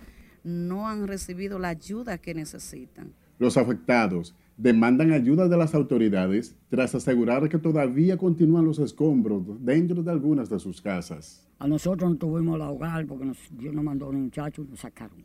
no 0.44 0.88
han 0.88 1.08
recibido 1.08 1.60
la 1.60 1.68
ayuda 1.68 2.18
que 2.18 2.34
necesitan. 2.34 3.14
Los 3.38 3.56
afectados 3.56 4.34
demandan 4.58 5.12
ayuda 5.12 5.48
de 5.48 5.56
las 5.56 5.76
autoridades 5.76 6.58
tras 6.70 6.96
asegurar 6.96 7.48
que 7.48 7.58
todavía 7.58 8.18
continúan 8.18 8.66
los 8.66 8.80
escombros 8.80 9.44
dentro 9.64 10.04
de 10.04 10.12
algunas 10.12 10.50
de 10.50 10.60
sus 10.60 10.82
casas. 10.82 11.48
A 11.60 11.68
nosotros 11.68 12.10
no 12.10 12.18
tuvimos 12.18 12.56
el 12.56 12.62
hogar 12.62 13.06
porque 13.06 13.26
nos, 13.26 13.38
Dios 13.52 13.74
nos 13.74 13.84
mandó 13.84 14.08
a 14.08 14.10
un 14.10 14.24
muchacho 14.24 14.64
y 14.64 14.68
nos 14.68 14.80
sacaron. 14.80 15.24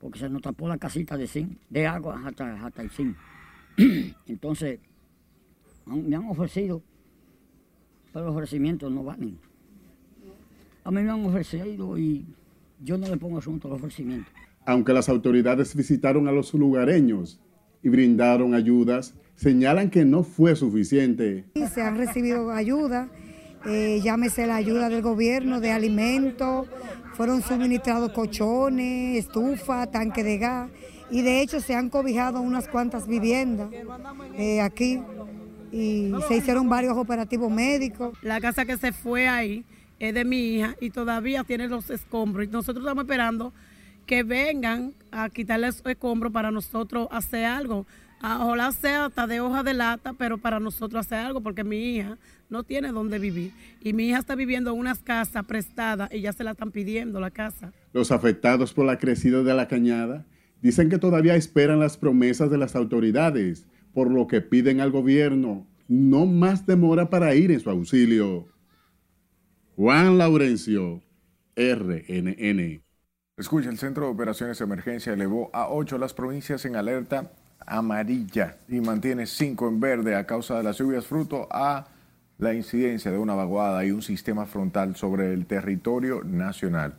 Porque 0.00 0.18
se 0.18 0.28
nos 0.28 0.42
tapó 0.42 0.68
la 0.68 0.78
casita 0.78 1.16
de 1.16 1.26
zinc, 1.26 1.58
de 1.68 1.86
agua 1.86 2.22
hasta, 2.24 2.64
hasta 2.64 2.82
el 2.82 2.90
zinc. 2.90 3.16
Entonces, 4.26 4.78
me 5.86 6.16
han 6.16 6.24
ofrecido 6.26 6.82
pero 8.14 8.26
los 8.26 8.36
ofrecimientos 8.36 8.92
no 8.92 9.02
valen. 9.02 9.36
A 10.84 10.90
mí 10.92 11.02
me 11.02 11.10
han 11.10 11.26
ofrecido 11.26 11.98
y 11.98 12.24
yo 12.80 12.96
no 12.96 13.08
le 13.08 13.16
pongo 13.16 13.38
asunto 13.38 13.66
a 13.66 13.72
los 13.72 13.80
ofrecimientos. 13.80 14.32
Aunque 14.64 14.92
las 14.92 15.08
autoridades 15.08 15.74
visitaron 15.74 16.28
a 16.28 16.32
los 16.32 16.54
lugareños 16.54 17.40
y 17.84 17.90
brindaron 17.90 18.54
ayudas, 18.54 19.14
señalan 19.36 19.90
que 19.90 20.04
no 20.04 20.24
fue 20.24 20.56
suficiente. 20.56 21.44
Se 21.72 21.82
han 21.82 21.98
recibido 21.98 22.50
ayuda, 22.50 23.08
eh, 23.66 24.00
llámese 24.02 24.46
la 24.46 24.56
ayuda 24.56 24.88
del 24.88 25.02
gobierno 25.02 25.60
de 25.60 25.70
alimentos, 25.70 26.66
fueron 27.12 27.42
suministrados 27.42 28.10
colchones, 28.12 29.18
estufa, 29.18 29.86
tanque 29.86 30.24
de 30.24 30.38
gas 30.38 30.70
y 31.10 31.20
de 31.20 31.42
hecho 31.42 31.60
se 31.60 31.74
han 31.74 31.90
cobijado 31.90 32.40
unas 32.40 32.68
cuantas 32.68 33.06
viviendas 33.06 33.68
eh, 34.36 34.62
aquí 34.62 35.00
y 35.70 36.12
se 36.26 36.38
hicieron 36.38 36.68
varios 36.70 36.96
operativos 36.96 37.52
médicos. 37.52 38.16
La 38.22 38.40
casa 38.40 38.64
que 38.64 38.78
se 38.78 38.92
fue 38.92 39.28
ahí 39.28 39.64
es 39.98 40.14
de 40.14 40.24
mi 40.24 40.56
hija 40.56 40.74
y 40.80 40.88
todavía 40.88 41.44
tiene 41.44 41.68
los 41.68 41.90
escombros. 41.90 42.46
Y 42.46 42.48
nosotros 42.48 42.84
estamos 42.84 43.04
esperando 43.04 43.52
que 44.06 44.22
vengan 44.22 44.94
a 45.10 45.28
quitarle 45.30 45.66
los 45.66 45.84
escombros 45.84 46.32
para 46.32 46.50
nosotros 46.50 47.08
hacer 47.10 47.44
algo. 47.44 47.86
Ojalá 48.22 48.72
sea 48.72 49.06
hasta 49.06 49.26
de 49.26 49.40
hoja 49.40 49.62
de 49.62 49.74
lata, 49.74 50.14
pero 50.14 50.38
para 50.38 50.58
nosotros 50.58 51.04
hacer 51.06 51.18
algo, 51.18 51.42
porque 51.42 51.62
mi 51.62 51.96
hija 51.96 52.16
no 52.48 52.62
tiene 52.62 52.90
dónde 52.92 53.18
vivir. 53.18 53.52
Y 53.82 53.92
mi 53.92 54.08
hija 54.08 54.18
está 54.18 54.34
viviendo 54.34 54.72
en 54.72 54.78
unas 54.78 55.00
casas 55.00 55.44
prestadas 55.44 56.12
y 56.12 56.20
ya 56.20 56.32
se 56.32 56.44
la 56.44 56.52
están 56.52 56.70
pidiendo 56.70 57.20
la 57.20 57.30
casa. 57.30 57.72
Los 57.92 58.10
afectados 58.10 58.72
por 58.72 58.86
la 58.86 58.98
crecida 58.98 59.42
de 59.42 59.54
la 59.54 59.68
cañada 59.68 60.24
dicen 60.62 60.88
que 60.88 60.98
todavía 60.98 61.36
esperan 61.36 61.80
las 61.80 61.98
promesas 61.98 62.50
de 62.50 62.56
las 62.56 62.74
autoridades 62.74 63.66
por 63.92 64.10
lo 64.10 64.26
que 64.26 64.40
piden 64.40 64.80
al 64.80 64.90
gobierno 64.90 65.66
no 65.88 66.26
más 66.26 66.66
demora 66.66 67.10
para 67.10 67.34
ir 67.34 67.50
en 67.50 67.60
su 67.60 67.70
auxilio. 67.70 68.48
Juan 69.76 70.18
Laurencio, 70.18 71.02
RNN. 71.56 72.82
Escucha, 73.36 73.68
el 73.68 73.78
Centro 73.78 74.04
de 74.04 74.12
Operaciones 74.12 74.60
de 74.60 74.64
Emergencia 74.64 75.12
elevó 75.12 75.50
a 75.52 75.68
ocho 75.68 75.98
las 75.98 76.14
provincias 76.14 76.64
en 76.66 76.76
alerta 76.76 77.32
amarilla 77.66 78.58
y 78.68 78.80
mantiene 78.80 79.26
cinco 79.26 79.66
en 79.66 79.80
verde 79.80 80.14
a 80.14 80.24
causa 80.24 80.56
de 80.56 80.62
las 80.62 80.78
lluvias 80.78 81.04
fruto 81.04 81.48
a 81.50 81.88
la 82.38 82.54
incidencia 82.54 83.10
de 83.10 83.18
una 83.18 83.34
vaguada 83.34 83.84
y 83.84 83.90
un 83.90 84.02
sistema 84.02 84.46
frontal 84.46 84.94
sobre 84.94 85.32
el 85.32 85.46
territorio 85.46 86.22
nacional. 86.22 86.94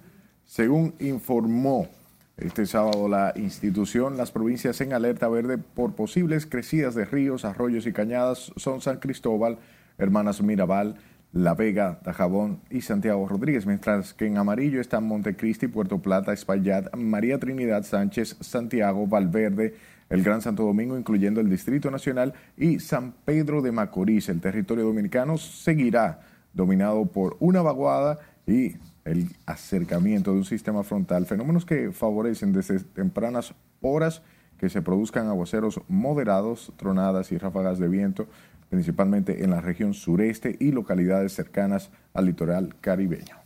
Según 0.46 0.94
informó 1.00 1.88
este 2.36 2.66
sábado 2.66 3.08
la 3.08 3.32
institución, 3.38 4.18
las 4.18 4.32
provincias 4.32 4.82
en 4.82 4.92
alerta 4.92 5.30
verde 5.30 5.58
por 5.58 5.94
posibles 5.94 6.46
crecidas 6.46 6.96
de 6.96 7.06
ríos, 7.06 7.46
arroyos 7.46 7.88
y 7.88 7.94
cañadas 7.94 8.52
son 8.58 8.82
San 8.82 8.98
Cristóbal, 8.98 9.58
Hermanas 9.98 10.42
Mirabal, 10.42 10.98
La 11.36 11.54
Vega, 11.54 12.00
Tajabón 12.02 12.62
y 12.70 12.80
Santiago 12.80 13.28
Rodríguez, 13.28 13.66
mientras 13.66 14.14
que 14.14 14.26
en 14.26 14.38
amarillo 14.38 14.80
están 14.80 15.04
Montecristi, 15.04 15.68
Puerto 15.68 16.00
Plata, 16.00 16.32
Espaillat, 16.32 16.96
María 16.96 17.38
Trinidad 17.38 17.84
Sánchez, 17.84 18.38
Santiago, 18.40 19.06
Valverde, 19.06 19.76
el 20.10 20.24
Gran 20.24 20.42
Santo 20.42 20.64
Domingo, 20.64 20.98
incluyendo 20.98 21.42
el 21.42 21.50
Distrito 21.50 21.92
Nacional, 21.92 22.34
y 22.56 22.80
San 22.80 23.12
Pedro 23.26 23.62
de 23.62 23.74
Macorís. 23.74 24.30
El 24.30 24.40
territorio 24.40 24.86
dominicano 24.86 25.38
seguirá 25.38 26.22
dominado 26.54 27.06
por 27.06 27.36
una 27.42 27.62
vaguada 27.62 28.18
y 28.48 28.78
el 29.04 29.28
acercamiento 29.46 30.32
de 30.32 30.38
un 30.38 30.46
sistema 30.46 30.84
frontal, 30.84 31.26
fenómenos 31.26 31.66
que 31.66 31.92
favorecen 31.92 32.54
desde 32.54 32.80
tempranas 32.80 33.54
horas 33.82 34.22
que 34.58 34.70
se 34.70 34.82
produzcan 34.82 35.28
aguaceros 35.28 35.82
moderados, 35.90 36.72
tronadas 36.78 37.34
y 37.34 37.38
ráfagas 37.38 37.78
de 37.78 37.90
viento, 37.90 38.28
principalmente 38.76 39.46
en 39.46 39.52
la 39.52 39.62
región 39.62 39.94
sureste 39.94 40.58
y 40.60 40.72
localidades 40.72 41.34
cercanas 41.34 41.92
al 42.14 42.26
litoral 42.26 42.76
caribeño. 42.82 43.38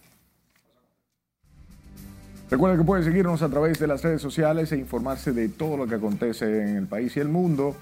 Recuerda 2.50 2.78
que 2.78 2.84
puede 2.84 3.04
seguirnos 3.04 3.44
a 3.44 3.50
través 3.50 3.78
de 3.78 3.86
las 3.86 4.02
redes 4.02 4.24
sociales 4.24 4.72
e 4.72 4.78
informarse 4.78 5.32
de 5.32 5.50
todo 5.50 5.78
lo 5.78 5.86
que 5.86 5.94
acontece 5.96 6.64
en 6.64 6.78
el 6.78 6.88
país 6.88 7.16
y 7.16 7.20
el 7.20 7.30
mundo 7.30 7.76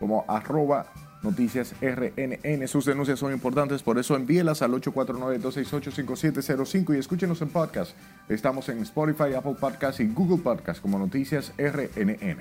como 0.00 0.24
arroba 0.26 0.86
Noticias 1.22 1.72
RNN. 1.80 2.66
Sus 2.66 2.84
denuncias 2.84 3.20
son 3.20 3.32
importantes, 3.32 3.84
por 3.84 3.96
eso 3.96 4.16
envíelas 4.16 4.60
al 4.62 4.72
849-268-5705 4.72 6.96
y 6.96 6.98
escúchenos 6.98 7.40
en 7.42 7.50
podcast. 7.50 7.92
Estamos 8.28 8.68
en 8.70 8.78
Spotify, 8.78 9.34
Apple 9.36 9.54
Podcast 9.60 10.00
y 10.00 10.08
Google 10.08 10.38
Podcast 10.38 10.82
como 10.82 10.98
Noticias 10.98 11.52
RNN. 11.56 12.38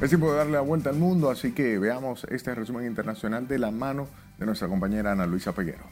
Es 0.00 0.08
tiempo 0.08 0.30
de 0.32 0.38
darle 0.38 0.52
la 0.52 0.62
vuelta 0.62 0.88
al 0.88 0.96
mundo, 0.96 1.28
así 1.28 1.52
que 1.52 1.78
veamos 1.78 2.24
este 2.30 2.54
resumen 2.54 2.86
internacional 2.86 3.46
de 3.46 3.58
la 3.58 3.70
mano 3.70 4.08
de 4.38 4.46
nuestra 4.46 4.66
compañera 4.66 5.12
Ana 5.12 5.26
Luisa 5.26 5.52
Peguero. 5.54 5.84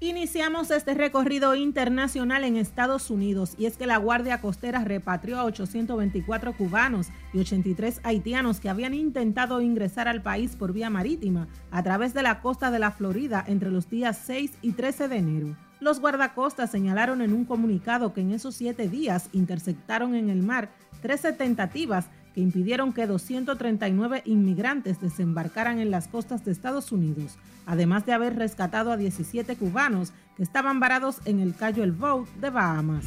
Iniciamos 0.00 0.70
este 0.70 0.94
recorrido 0.94 1.54
internacional 1.54 2.44
en 2.44 2.56
Estados 2.56 3.10
Unidos 3.10 3.56
y 3.58 3.66
es 3.66 3.76
que 3.76 3.86
la 3.86 3.98
Guardia 3.98 4.40
Costera 4.40 4.84
repatrió 4.84 5.38
a 5.38 5.44
824 5.44 6.56
cubanos 6.56 7.08
y 7.34 7.40
83 7.40 8.00
haitianos 8.04 8.58
que 8.58 8.70
habían 8.70 8.94
intentado 8.94 9.60
ingresar 9.60 10.08
al 10.08 10.22
país 10.22 10.56
por 10.56 10.72
vía 10.72 10.88
marítima 10.88 11.46
a 11.70 11.82
través 11.82 12.14
de 12.14 12.22
la 12.22 12.40
costa 12.40 12.70
de 12.70 12.78
la 12.78 12.90
Florida 12.90 13.44
entre 13.46 13.70
los 13.70 13.90
días 13.90 14.18
6 14.24 14.52
y 14.62 14.72
13 14.72 15.08
de 15.08 15.16
enero. 15.16 15.56
Los 15.80 16.00
guardacostas 16.00 16.70
señalaron 16.70 17.20
en 17.20 17.34
un 17.34 17.44
comunicado 17.44 18.14
que 18.14 18.22
en 18.22 18.32
esos 18.32 18.54
siete 18.54 18.88
días 18.88 19.28
interceptaron 19.32 20.14
en 20.14 20.30
el 20.30 20.42
mar 20.42 20.70
13 21.02 21.34
tentativas 21.34 22.06
que 22.38 22.42
impidieron 22.42 22.92
que 22.92 23.08
239 23.08 24.22
inmigrantes 24.24 25.00
desembarcaran 25.00 25.80
en 25.80 25.90
las 25.90 26.06
costas 26.06 26.44
de 26.44 26.52
Estados 26.52 26.92
Unidos, 26.92 27.36
además 27.66 28.06
de 28.06 28.12
haber 28.12 28.36
rescatado 28.36 28.92
a 28.92 28.96
17 28.96 29.56
cubanos 29.56 30.12
que 30.36 30.44
estaban 30.44 30.78
varados 30.78 31.16
en 31.24 31.40
el 31.40 31.56
Cayo 31.56 31.82
El 31.82 31.90
Boat 31.90 32.28
de 32.40 32.50
Bahamas. 32.50 33.06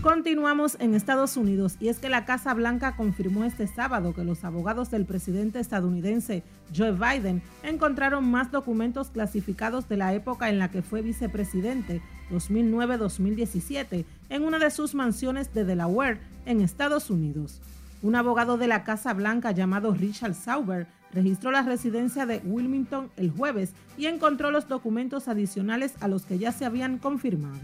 Continuamos 0.00 0.78
en 0.80 0.94
Estados 0.94 1.36
Unidos 1.36 1.76
y 1.80 1.88
es 1.88 1.98
que 1.98 2.08
la 2.08 2.24
Casa 2.24 2.54
Blanca 2.54 2.96
confirmó 2.96 3.44
este 3.44 3.66
sábado 3.66 4.14
que 4.14 4.24
los 4.24 4.42
abogados 4.42 4.90
del 4.90 5.04
presidente 5.04 5.60
estadounidense 5.60 6.44
Joe 6.74 6.92
Biden 6.92 7.42
encontraron 7.62 8.24
más 8.24 8.50
documentos 8.50 9.10
clasificados 9.10 9.86
de 9.90 9.98
la 9.98 10.14
época 10.14 10.48
en 10.48 10.58
la 10.58 10.70
que 10.70 10.80
fue 10.80 11.02
vicepresidente 11.02 12.00
2009-2017 12.30 14.06
en 14.30 14.44
una 14.44 14.58
de 14.58 14.70
sus 14.70 14.94
mansiones 14.94 15.52
de 15.52 15.66
Delaware 15.66 16.20
en 16.46 16.62
Estados 16.62 17.10
Unidos. 17.10 17.60
Un 18.02 18.16
abogado 18.16 18.58
de 18.58 18.66
la 18.66 18.82
Casa 18.82 19.14
Blanca 19.14 19.52
llamado 19.52 19.94
Richard 19.94 20.34
Sauber 20.34 20.88
registró 21.12 21.52
la 21.52 21.62
residencia 21.62 22.26
de 22.26 22.38
Wilmington 22.44 23.10
el 23.16 23.30
jueves 23.30 23.74
y 23.96 24.06
encontró 24.06 24.50
los 24.50 24.66
documentos 24.66 25.28
adicionales 25.28 25.94
a 26.00 26.08
los 26.08 26.24
que 26.24 26.38
ya 26.38 26.50
se 26.50 26.64
habían 26.64 26.98
confirmado. 26.98 27.60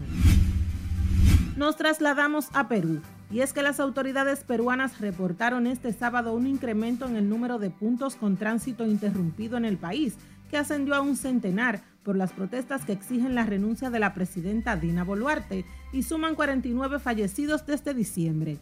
Nos 1.57 1.75
trasladamos 1.75 2.47
a 2.53 2.69
Perú 2.69 3.01
y 3.29 3.41
es 3.41 3.51
que 3.51 3.61
las 3.61 3.81
autoridades 3.81 4.45
peruanas 4.45 5.01
reportaron 5.01 5.67
este 5.67 5.91
sábado 5.91 6.33
un 6.33 6.47
incremento 6.47 7.05
en 7.05 7.17
el 7.17 7.27
número 7.27 7.59
de 7.59 7.69
puntos 7.69 8.15
con 8.15 8.37
tránsito 8.37 8.85
interrumpido 8.87 9.57
en 9.57 9.65
el 9.65 9.77
país, 9.77 10.15
que 10.49 10.57
ascendió 10.57 10.95
a 10.95 11.01
un 11.01 11.17
centenar 11.17 11.81
por 12.03 12.15
las 12.15 12.31
protestas 12.31 12.85
que 12.85 12.93
exigen 12.93 13.35
la 13.35 13.45
renuncia 13.45 13.89
de 13.89 13.99
la 13.99 14.13
presidenta 14.13 14.77
Dina 14.77 15.03
Boluarte 15.03 15.65
y 15.91 16.03
suman 16.03 16.35
49 16.35 16.97
fallecidos 16.97 17.65
desde 17.65 17.93
diciembre. 17.93 18.57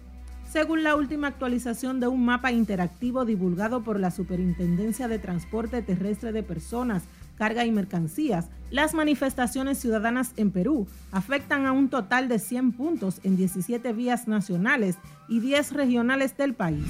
Según 0.52 0.82
la 0.82 0.96
última 0.96 1.28
actualización 1.28 2.00
de 2.00 2.08
un 2.08 2.24
mapa 2.24 2.54
interactivo 2.54 3.26
divulgado 3.26 3.84
por 3.84 4.00
la 4.00 4.12
Superintendencia 4.12 5.10
de 5.10 5.20
Transporte 5.20 5.82
Terrestre 5.82 6.32
de 6.32 6.42
Personas, 6.42 7.04
Carga 7.38 7.66
y 7.66 7.72
Mercancías, 7.72 8.48
las 8.72 8.94
manifestaciones 8.94 9.78
ciudadanas 9.78 10.32
en 10.38 10.52
Perú 10.52 10.88
afectan 11.12 11.66
a 11.66 11.74
un 11.74 11.90
total 11.90 12.30
de 12.30 12.40
100 12.40 12.72
puntos 12.72 13.20
en 13.24 13.36
17 13.36 13.92
vías 13.92 14.28
nacionales 14.28 14.96
y 15.28 15.42
10 15.42 15.74
regionales 15.74 16.38
del 16.38 16.54
país. 16.54 16.86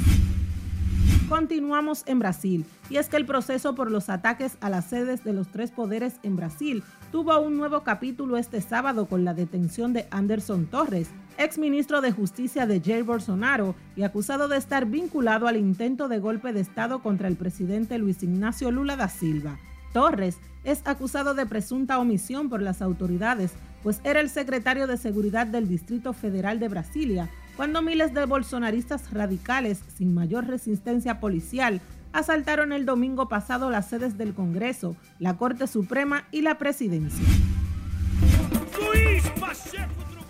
Continuamos 1.28 2.04
en 2.06 2.20
Brasil, 2.20 2.66
y 2.90 2.96
es 2.96 3.10
que 3.10 3.18
el 3.18 3.26
proceso 3.26 3.76
por 3.76 3.92
los 3.92 4.08
ataques 4.08 4.56
a 4.62 4.70
las 4.70 4.86
sedes 4.86 5.26
de 5.26 5.34
los 5.34 5.50
tres 5.50 5.72
poderes 5.72 6.14
en 6.24 6.38
Brasil 6.38 6.84
tuvo 7.12 7.38
un 7.42 7.58
nuevo 7.58 7.84
capítulo 7.84 8.38
este 8.38 8.62
sábado 8.62 9.08
con 9.08 9.26
la 9.26 9.34
detención 9.34 9.92
de 9.92 10.08
Anderson 10.10 10.68
Torres, 10.68 11.10
exministro 11.38 12.02
de 12.02 12.12
Justicia 12.12 12.66
de 12.66 12.82
Jair 12.82 13.04
Bolsonaro 13.04 13.76
y 13.96 14.04
acusado 14.04 14.48
de 14.48 14.58
estar 14.58 14.86
vinculado 14.86 15.48
al 15.48 15.58
intento 15.58 16.08
de 16.08 16.20
golpe 16.20 16.54
de 16.54 16.62
Estado 16.62 17.02
contra 17.02 17.28
el 17.28 17.36
presidente 17.36 17.98
Luis 17.98 18.24
Ignacio 18.24 18.72
Lula 18.72 18.96
da 18.96 19.10
Silva. 19.10 19.60
Torres 19.94 20.38
es 20.64 20.82
acusado 20.86 21.34
de 21.34 21.46
presunta 21.46 22.00
omisión 22.00 22.50
por 22.50 22.62
las 22.62 22.82
autoridades, 22.82 23.52
pues 23.84 24.02
era 24.04 24.20
el 24.20 24.30
secretario 24.30 24.88
de 24.88 24.98
Seguridad 24.98 25.48
del 25.48 25.68
Distrito 25.68 26.14
Federal 26.14 26.60
de 26.60 26.68
Brasilia 26.68 27.30
cuando 27.56 27.82
miles 27.82 28.14
de 28.14 28.26
bolsonaristas 28.26 29.12
radicales 29.12 29.80
sin 29.96 30.14
mayor 30.14 30.46
resistencia 30.46 31.20
policial 31.20 31.82
asaltaron 32.14 32.72
el 32.72 32.86
domingo 32.86 33.28
pasado 33.28 33.70
las 33.70 33.90
sedes 33.90 34.18
del 34.18 34.34
Congreso, 34.34 34.96
la 35.20 35.38
Corte 35.38 35.68
Suprema 35.68 36.26
y 36.32 36.42
la 36.42 36.58
Presidencia. 36.58 37.26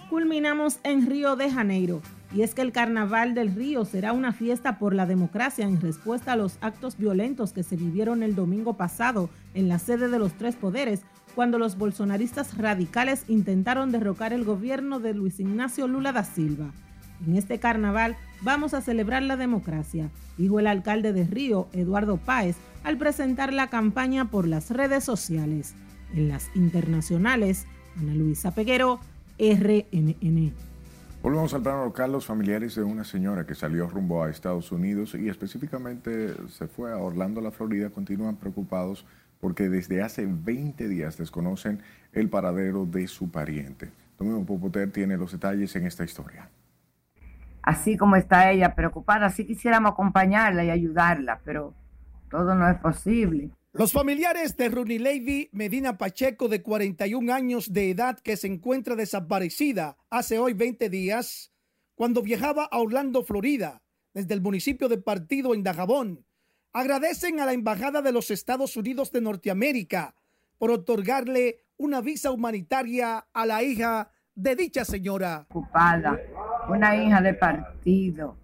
Culminamos 0.10 0.80
en 0.84 1.06
Río 1.06 1.36
de 1.36 1.52
Janeiro, 1.52 2.02
y 2.34 2.41
es 2.41 2.54
que 2.54 2.62
el 2.62 2.72
Carnaval 2.72 3.34
del 3.36 3.54
Río 3.54 3.84
será 3.84 4.13
una 4.13 4.32
fiesta 4.32 4.80
por 4.80 4.96
la 4.96 5.06
democracia 5.06 5.65
en 5.65 5.82
respuesta 5.82 6.32
a 6.32 6.38
los 6.38 6.58
actos 6.62 6.98
violentos 6.98 7.52
que 7.52 7.62
se 7.62 7.76
vivieron 7.76 8.24
el 8.24 8.34
domingo 8.34 8.78
pasado 8.78 9.30
en 9.54 9.67
la 9.67 9.80
sede 9.80 10.08
de 10.08 10.17
los 10.17 10.32
tres 10.34 10.56
poderes, 10.56 11.02
cuando 11.36 11.60
los 11.60 11.78
bolsonaristas 11.78 12.58
radicales 12.58 13.26
intentaron 13.28 13.91
derrocar 13.91 14.32
el 14.32 14.46
gobierno 14.46 15.02
de 15.02 15.13
Luis 15.13 15.41
Ignacio 15.41 15.89
Lula 15.89 16.13
da 16.13 16.24
Silva. 16.24 16.72
En 17.26 17.36
este 17.36 17.60
carnaval 17.60 18.15
vamos 18.43 18.74
a 18.74 18.82
celebrar 18.82 19.24
la 19.24 19.36
democracia, 19.36 20.10
dijo 20.38 20.62
el 20.62 20.67
alcalde 20.67 21.12
de 21.12 21.26
Río, 21.26 21.67
Eduardo 21.74 22.15
Páez, 22.15 22.56
al 22.86 22.98
presentar 22.98 23.52
la 23.52 23.70
campaña 23.70 24.32
por 24.32 24.48
las 24.48 24.72
redes 24.72 25.04
sociales. 25.04 25.76
En 26.13 26.30
las 26.30 26.50
internacionales, 26.56 27.65
Ana 28.00 28.13
Luisa 28.13 28.52
Peguero, 28.52 29.02
RNN. 29.39 30.54
Volvemos 31.23 31.54
al 31.54 31.62
plano 31.62 31.86
local. 31.86 32.12
Los 32.12 32.26
familiares 32.26 32.76
de 32.76 32.84
una 32.84 33.04
señora 33.04 33.45
que 33.45 33.56
salió 33.56 33.88
rumbo 33.88 34.23
a 34.23 34.30
Estados 34.30 34.71
Unidos 34.71 35.15
y 35.15 35.30
específicamente 35.30 36.34
se 36.50 36.67
fue 36.67 36.91
a 36.91 36.97
Orlando, 36.97 37.41
la 37.41 37.52
Florida, 37.52 37.89
continúan 37.89 38.38
preocupados 38.38 39.06
porque 39.39 39.69
desde 39.69 40.02
hace 40.02 40.26
20 40.26 40.88
días 40.88 41.17
desconocen 41.17 41.82
el 42.13 42.30
paradero 42.30 42.86
de 42.86 43.08
su 43.08 43.30
pariente. 43.30 43.91
Domingo 44.17 44.45
Popoter 44.45 44.91
tiene 44.91 45.17
los 45.17 45.32
detalles 45.32 45.76
en 45.76 45.86
esta 45.86 46.04
historia 46.04 46.50
así 47.67 47.97
como 47.97 48.15
está 48.15 48.50
ella 48.50 48.73
preocupada, 48.76 49.26
así 49.26 49.45
quisiéramos 49.45 49.91
acompañarla 49.91 50.63
y 50.63 50.69
ayudarla, 50.69 51.41
pero 51.43 51.73
todo 52.30 52.56
no 52.56 52.69
es 52.69 52.78
posible. 52.78 53.50
Los 53.78 53.92
familiares 53.92 54.58
de 54.58 54.72
Lady 54.72 55.50
Medina 55.52 56.00
Pacheco, 56.00 56.48
de 56.48 56.63
41 56.63 57.32
años 57.32 57.72
de 57.72 57.92
edad, 57.92 58.18
que 58.18 58.36
se 58.36 58.48
encuentra 58.48 58.96
desaparecida 58.96 59.98
hace 60.10 60.40
hoy 60.40 60.54
20 60.54 60.90
días, 60.90 61.52
cuando 61.94 62.24
viajaba 62.24 62.63
a 62.63 62.80
Orlando, 62.80 63.24
Florida, 63.24 63.84
desde 64.16 64.34
el 64.34 64.42
municipio 64.42 64.90
de 64.90 64.98
Partido 64.98 65.54
en 65.54 65.62
Dajabón, 65.62 66.26
agradecen 66.74 67.40
a 67.40 67.46
la 67.46 67.54
Embajada 67.54 68.02
de 68.02 68.12
los 68.12 68.32
Estados 68.32 68.76
Unidos 68.78 69.12
de 69.12 69.22
Norteamérica 69.22 70.16
por 70.58 70.72
otorgarle 70.72 71.60
una 71.78 72.02
visa 72.02 72.32
humanitaria 72.32 73.28
a 73.32 73.46
la 73.46 73.62
hija 73.62 74.10
de 74.34 74.56
dicha 74.56 74.86
señora. 74.86 75.46
Ocupada, 75.50 76.20
una 76.68 76.96
hija 76.96 77.22
de 77.22 77.36
partido, 77.36 78.38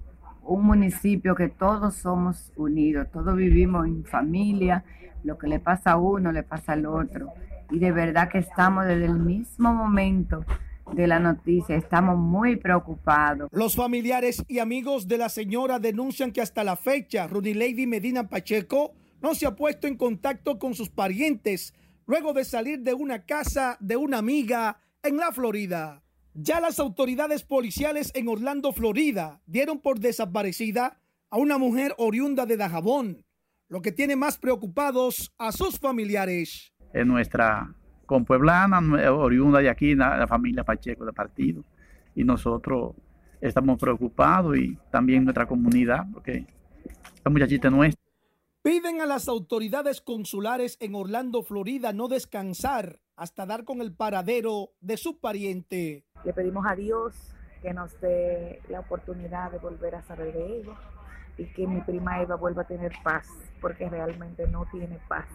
un 0.45 0.65
municipio 0.65 1.35
que 1.35 1.49
todos 1.49 1.95
somos 1.95 2.51
unidos, 2.55 3.07
todos 3.11 3.35
vivimos 3.35 3.85
en 3.85 4.03
familia, 4.03 4.83
lo 5.23 5.37
que 5.37 5.47
le 5.47 5.59
pasa 5.59 5.91
a 5.91 5.97
uno 5.97 6.31
le 6.31 6.43
pasa 6.43 6.73
al 6.73 6.85
otro. 6.85 7.29
Y 7.71 7.79
de 7.79 7.91
verdad 7.91 8.29
que 8.29 8.39
estamos 8.39 8.85
desde 8.85 9.05
el 9.05 9.19
mismo 9.19 9.73
momento 9.73 10.45
de 10.91 11.07
la 11.07 11.19
noticia, 11.19 11.75
estamos 11.75 12.17
muy 12.17 12.57
preocupados. 12.57 13.49
Los 13.51 13.75
familiares 13.75 14.43
y 14.47 14.59
amigos 14.59 15.07
de 15.07 15.17
la 15.17 15.29
señora 15.29 15.79
denuncian 15.79 16.31
que 16.31 16.41
hasta 16.41 16.63
la 16.63 16.75
fecha, 16.75 17.27
Rudy 17.27 17.53
Lady 17.53 17.87
Medina 17.87 18.27
Pacheco 18.27 18.93
no 19.21 19.33
se 19.33 19.45
ha 19.45 19.55
puesto 19.55 19.87
en 19.87 19.95
contacto 19.95 20.59
con 20.59 20.73
sus 20.73 20.89
parientes 20.89 21.73
luego 22.05 22.33
de 22.33 22.43
salir 22.43 22.81
de 22.81 22.93
una 22.93 23.25
casa 23.25 23.77
de 23.79 23.95
una 23.95 24.17
amiga 24.17 24.77
en 25.01 25.17
la 25.17 25.31
Florida. 25.31 26.02
Ya 26.35 26.59
las 26.59 26.79
autoridades 26.79 27.43
policiales 27.43 28.11
en 28.15 28.27
Orlando, 28.27 28.73
Florida, 28.73 29.39
dieron 29.45 29.79
por 29.79 29.99
desaparecida 29.99 30.99
a 31.29 31.37
una 31.37 31.59
mujer 31.59 31.93
oriunda 31.99 32.47
de 32.47 32.57
Dajabón, 32.57 33.23
lo 33.67 33.83
que 33.83 33.91
tiene 33.91 34.15
más 34.15 34.39
preocupados 34.39 35.31
a 35.37 35.51
sus 35.51 35.77
familiares. 35.77 36.73
Es 36.91 37.05
nuestra 37.05 37.75
compueblana, 38.07 38.79
oriunda 39.11 39.59
de 39.59 39.69
aquí, 39.69 39.93
la 39.93 40.25
familia 40.27 40.63
Pacheco 40.63 41.05
de 41.05 41.13
partido. 41.13 41.63
Y 42.15 42.23
nosotros 42.23 42.95
estamos 43.39 43.79
preocupados 43.79 44.57
y 44.57 44.75
también 44.91 45.25
nuestra 45.25 45.45
comunidad, 45.45 46.07
porque 46.11 46.47
esta 47.15 47.29
muchachita 47.29 47.69
nuestra. 47.69 48.01
Piden 48.63 49.01
a 49.01 49.05
las 49.05 49.27
autoridades 49.27 50.01
consulares 50.01 50.77
en 50.79 50.95
Orlando, 50.95 51.43
Florida, 51.43 51.93
no 51.93 52.07
descansar 52.07 53.01
hasta 53.15 53.45
dar 53.45 53.63
con 53.63 53.81
el 53.81 53.93
paradero 53.93 54.71
de 54.81 54.97
su 54.97 55.19
pariente. 55.19 56.05
Le 56.23 56.33
pedimos 56.33 56.65
a 56.67 56.75
Dios 56.75 57.15
que 57.61 57.73
nos 57.73 57.99
dé 58.01 58.61
la 58.69 58.81
oportunidad 58.81 59.51
de 59.51 59.59
volver 59.59 59.95
a 59.95 60.03
saber 60.03 60.33
de 60.33 60.59
ella 60.59 60.73
y 61.37 61.45
que 61.53 61.65
mi 61.65 61.81
prima 61.81 62.21
Eva 62.21 62.35
vuelva 62.35 62.63
a 62.63 62.67
tener 62.67 62.91
paz, 63.03 63.27
porque 63.61 63.89
realmente 63.89 64.47
no 64.47 64.65
tiene 64.71 64.99
paz 65.07 65.27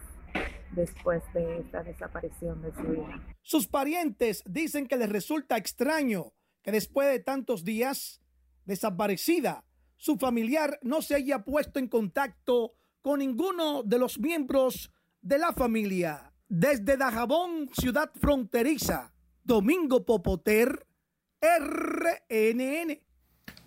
después 0.71 1.23
de 1.33 1.59
esta 1.59 1.83
desaparición 1.83 2.61
de 2.61 2.73
su 2.73 2.93
hija. 2.93 3.19
Sus 3.41 3.67
parientes 3.67 4.43
dicen 4.45 4.87
que 4.87 4.97
les 4.97 5.09
resulta 5.09 5.57
extraño 5.57 6.33
que 6.61 6.71
después 6.71 7.07
de 7.09 7.19
tantos 7.19 7.63
días 7.63 8.21
desaparecida, 8.65 9.65
su 9.95 10.17
familiar 10.17 10.79
no 10.83 11.01
se 11.01 11.15
haya 11.15 11.43
puesto 11.43 11.79
en 11.79 11.87
contacto 11.87 12.73
con 13.01 13.19
ninguno 13.19 13.83
de 13.83 13.97
los 13.97 14.19
miembros 14.19 14.93
de 15.21 15.39
la 15.39 15.53
familia. 15.53 16.33
Desde 16.49 16.97
Dajabón, 16.97 17.69
ciudad 17.79 18.09
fronteriza, 18.19 19.11
Domingo 19.43 20.03
Popoter, 20.03 20.87
RNN. 21.39 22.99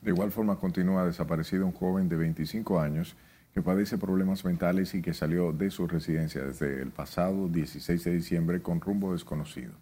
De 0.00 0.10
igual 0.10 0.32
forma 0.32 0.56
continúa 0.56 1.04
desaparecido 1.04 1.64
un 1.64 1.70
joven 1.70 2.08
de 2.08 2.16
25 2.16 2.80
años 2.80 3.14
que 3.54 3.62
padece 3.62 3.98
problemas 3.98 4.44
mentales 4.44 4.96
y 4.96 5.00
que 5.00 5.14
salió 5.14 5.52
de 5.52 5.70
su 5.70 5.86
residencia 5.86 6.42
desde 6.42 6.82
el 6.82 6.90
pasado 6.90 7.46
16 7.46 8.02
de 8.02 8.14
diciembre 8.14 8.62
con 8.62 8.80
rumbo 8.80 9.12
desconocido. 9.12 9.74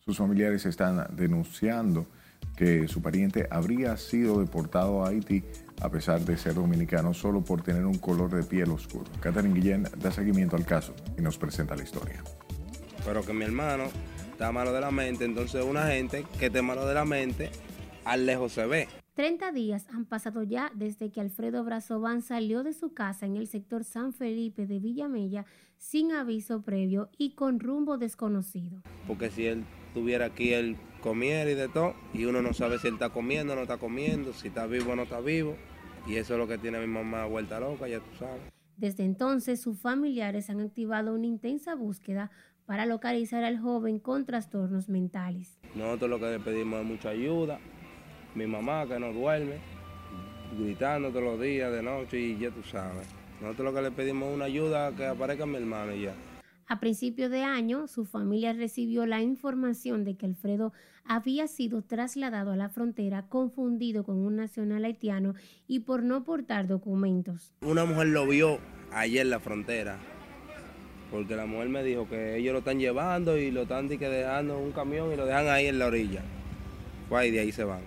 Sus 0.00 0.18
familiares 0.18 0.66
están 0.66 1.06
denunciando 1.14 2.06
que 2.56 2.88
su 2.88 3.00
pariente 3.00 3.46
habría 3.52 3.96
sido 3.96 4.40
deportado 4.40 5.04
a 5.04 5.10
Haití 5.10 5.44
a 5.80 5.90
pesar 5.90 6.22
de 6.22 6.36
ser 6.36 6.54
dominicano 6.54 7.14
solo 7.14 7.40
por 7.40 7.62
tener 7.62 7.86
un 7.86 7.98
color 7.98 8.34
de 8.34 8.42
piel 8.42 8.70
oscuro. 8.70 9.04
Catherine 9.20 9.54
Guillén 9.54 9.84
da 9.98 10.10
seguimiento 10.10 10.56
al 10.56 10.66
caso 10.66 10.92
y 11.16 11.22
nos 11.22 11.38
presenta 11.38 11.76
la 11.76 11.84
historia. 11.84 12.20
Pero 13.08 13.22
que 13.24 13.32
mi 13.32 13.46
hermano 13.46 13.84
está 14.30 14.52
malo 14.52 14.70
de 14.70 14.82
la 14.82 14.90
mente, 14.90 15.24
entonces 15.24 15.64
una 15.64 15.86
gente 15.86 16.26
que 16.38 16.46
esté 16.46 16.60
malo 16.60 16.86
de 16.86 16.92
la 16.92 17.06
mente, 17.06 17.48
al 18.04 18.26
lejos 18.26 18.52
se 18.52 18.66
ve. 18.66 18.86
30 19.14 19.50
días 19.52 19.86
han 19.90 20.04
pasado 20.04 20.42
ya 20.42 20.70
desde 20.74 21.10
que 21.10 21.22
Alfredo 21.22 21.64
Brazován 21.64 22.20
salió 22.20 22.62
de 22.62 22.74
su 22.74 22.92
casa 22.92 23.24
en 23.24 23.36
el 23.36 23.46
sector 23.46 23.82
San 23.84 24.12
Felipe 24.12 24.66
de 24.66 24.78
Villamella 24.78 25.46
sin 25.78 26.12
aviso 26.12 26.60
previo 26.60 27.08
y 27.16 27.30
con 27.30 27.60
rumbo 27.60 27.96
desconocido. 27.96 28.82
Porque 29.06 29.30
si 29.30 29.46
él 29.46 29.64
estuviera 29.86 30.26
aquí, 30.26 30.52
él 30.52 30.76
comiera 31.00 31.50
y 31.50 31.54
de 31.54 31.68
todo, 31.68 31.94
y 32.12 32.26
uno 32.26 32.42
no 32.42 32.52
sabe 32.52 32.78
si 32.78 32.88
él 32.88 32.94
está 32.94 33.08
comiendo 33.08 33.54
o 33.54 33.56
no 33.56 33.62
está 33.62 33.78
comiendo, 33.78 34.34
si 34.34 34.48
está 34.48 34.66
vivo 34.66 34.92
o 34.92 34.96
no 34.96 35.04
está 35.04 35.20
vivo, 35.20 35.56
y 36.06 36.16
eso 36.16 36.34
es 36.34 36.38
lo 36.38 36.46
que 36.46 36.58
tiene 36.58 36.78
mi 36.78 36.88
mamá 36.88 37.24
vuelta 37.24 37.58
loca, 37.58 37.88
ya 37.88 38.00
tú 38.00 38.14
sabes. 38.18 38.42
Desde 38.76 39.04
entonces, 39.04 39.60
sus 39.60 39.80
familiares 39.80 40.50
han 40.50 40.60
activado 40.60 41.12
una 41.12 41.26
intensa 41.26 41.74
búsqueda 41.74 42.30
para 42.68 42.84
localizar 42.84 43.44
al 43.44 43.58
joven 43.58 43.98
con 43.98 44.26
trastornos 44.26 44.90
mentales. 44.90 45.58
Nosotros 45.74 46.10
lo 46.10 46.20
que 46.20 46.26
le 46.26 46.38
pedimos 46.38 46.80
es 46.80 46.86
mucha 46.86 47.08
ayuda, 47.08 47.58
mi 48.34 48.46
mamá 48.46 48.86
que 48.86 49.00
no 49.00 49.10
duerme, 49.10 49.54
gritando 50.58 51.08
todos 51.08 51.22
los 51.22 51.40
días 51.40 51.72
de 51.72 51.82
noche 51.82 52.20
y 52.20 52.38
ya 52.38 52.50
tú 52.50 52.62
sabes. 52.62 53.08
Nosotros 53.40 53.72
lo 53.72 53.74
que 53.74 53.82
le 53.88 53.90
pedimos 53.90 54.28
es 54.28 54.34
una 54.34 54.44
ayuda 54.44 54.94
que 54.94 55.06
aparezca 55.06 55.46
mi 55.46 55.56
hermano 55.56 55.94
y 55.94 56.02
ya. 56.02 56.14
A 56.66 56.78
principio 56.78 57.30
de 57.30 57.42
año, 57.42 57.86
su 57.86 58.04
familia 58.04 58.52
recibió 58.52 59.06
la 59.06 59.22
información 59.22 60.04
de 60.04 60.18
que 60.18 60.26
Alfredo 60.26 60.74
había 61.06 61.48
sido 61.48 61.80
trasladado 61.80 62.52
a 62.52 62.56
la 62.56 62.68
frontera 62.68 63.30
confundido 63.30 64.04
con 64.04 64.18
un 64.18 64.36
nacional 64.36 64.84
haitiano 64.84 65.32
y 65.66 65.80
por 65.80 66.02
no 66.02 66.22
portar 66.22 66.66
documentos. 66.66 67.54
Una 67.62 67.86
mujer 67.86 68.08
lo 68.08 68.26
vio 68.26 68.58
ayer 68.92 69.22
en 69.22 69.30
la 69.30 69.40
frontera, 69.40 69.98
porque 71.10 71.36
la 71.36 71.46
mujer 71.46 71.68
me 71.68 71.82
dijo 71.82 72.08
que 72.08 72.36
ellos 72.36 72.52
lo 72.52 72.58
están 72.58 72.78
llevando 72.78 73.38
y 73.38 73.50
lo 73.50 73.62
están 73.62 73.88
dejando 73.88 74.58
en 74.58 74.64
un 74.64 74.72
camión 74.72 75.12
y 75.12 75.16
lo 75.16 75.26
dejan 75.26 75.48
ahí 75.48 75.66
en 75.66 75.78
la 75.78 75.86
orilla. 75.86 76.22
Pues 77.08 77.32
de 77.32 77.40
ahí 77.40 77.52
se 77.52 77.64
van. 77.64 77.80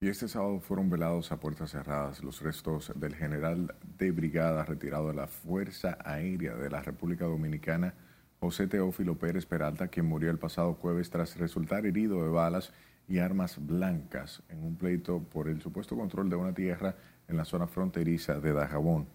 Y 0.00 0.08
este 0.08 0.26
sábado 0.28 0.58
fueron 0.60 0.90
velados 0.90 1.32
a 1.32 1.40
puertas 1.40 1.70
cerradas 1.70 2.22
los 2.22 2.42
restos 2.42 2.92
del 2.94 3.14
general 3.14 3.74
de 3.96 4.10
brigada 4.10 4.66
retirado 4.66 5.08
de 5.08 5.14
la 5.14 5.28
Fuerza 5.28 5.96
Aérea 6.04 6.54
de 6.56 6.68
la 6.68 6.82
República 6.82 7.24
Dominicana, 7.24 7.94
José 8.40 8.66
Teófilo 8.66 9.16
Pérez 9.16 9.46
Peralta, 9.46 9.88
quien 9.88 10.06
murió 10.06 10.30
el 10.30 10.38
pasado 10.38 10.74
jueves 10.74 11.10
tras 11.10 11.36
resultar 11.38 11.86
herido 11.86 12.22
de 12.22 12.30
balas 12.30 12.72
y 13.08 13.18
armas 13.18 13.56
blancas 13.58 14.42
en 14.48 14.62
un 14.62 14.76
pleito 14.76 15.20
por 15.20 15.48
el 15.48 15.60
supuesto 15.60 15.96
control 15.96 16.30
de 16.30 16.36
una 16.36 16.54
tierra 16.54 16.94
en 17.28 17.36
la 17.36 17.44
zona 17.44 17.66
fronteriza 17.66 18.40
de 18.40 18.52
Dajabón. 18.52 19.06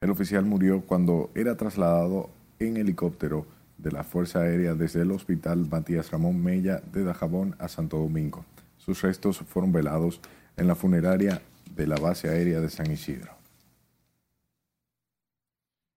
El 0.00 0.10
oficial 0.10 0.44
murió 0.44 0.82
cuando 0.82 1.30
era 1.34 1.56
trasladado 1.56 2.30
en 2.58 2.76
helicóptero 2.76 3.46
de 3.78 3.92
la 3.92 4.04
Fuerza 4.04 4.40
Aérea 4.40 4.74
desde 4.74 5.02
el 5.02 5.10
Hospital 5.10 5.68
Matías 5.70 6.10
Ramón 6.10 6.42
Mella 6.42 6.80
de 6.92 7.04
Dajabón 7.04 7.56
a 7.58 7.68
Santo 7.68 7.98
Domingo. 7.98 8.44
Sus 8.78 9.02
restos 9.02 9.38
fueron 9.38 9.72
velados 9.72 10.20
en 10.56 10.66
la 10.66 10.74
funeraria 10.74 11.40
de 11.74 11.86
la 11.86 11.96
base 11.96 12.28
aérea 12.28 12.60
de 12.60 12.68
San 12.68 12.90
Isidro. 12.90 13.41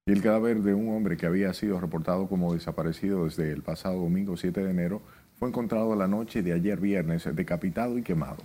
Y 0.08 0.12
el 0.12 0.22
cadáver 0.22 0.62
de 0.62 0.76
un 0.76 0.96
hombre 0.96 1.18
que 1.18 1.26
había 1.26 1.52
sido 1.56 1.80
reportado 1.80 2.28
como 2.28 2.54
desaparecido 2.54 3.26
desde 3.26 3.52
el 3.52 3.64
pasado 3.64 3.96
domingo 4.02 4.38
7 4.38 4.64
de 4.64 4.70
enero 4.70 5.02
fue 5.40 5.50
encontrado 5.50 5.96
la 5.96 6.08
noche 6.08 6.44
de 6.44 6.54
ayer 6.54 6.80
viernes 6.80 7.28
decapitado 7.34 7.98
y 7.98 8.04
quemado. 8.04 8.38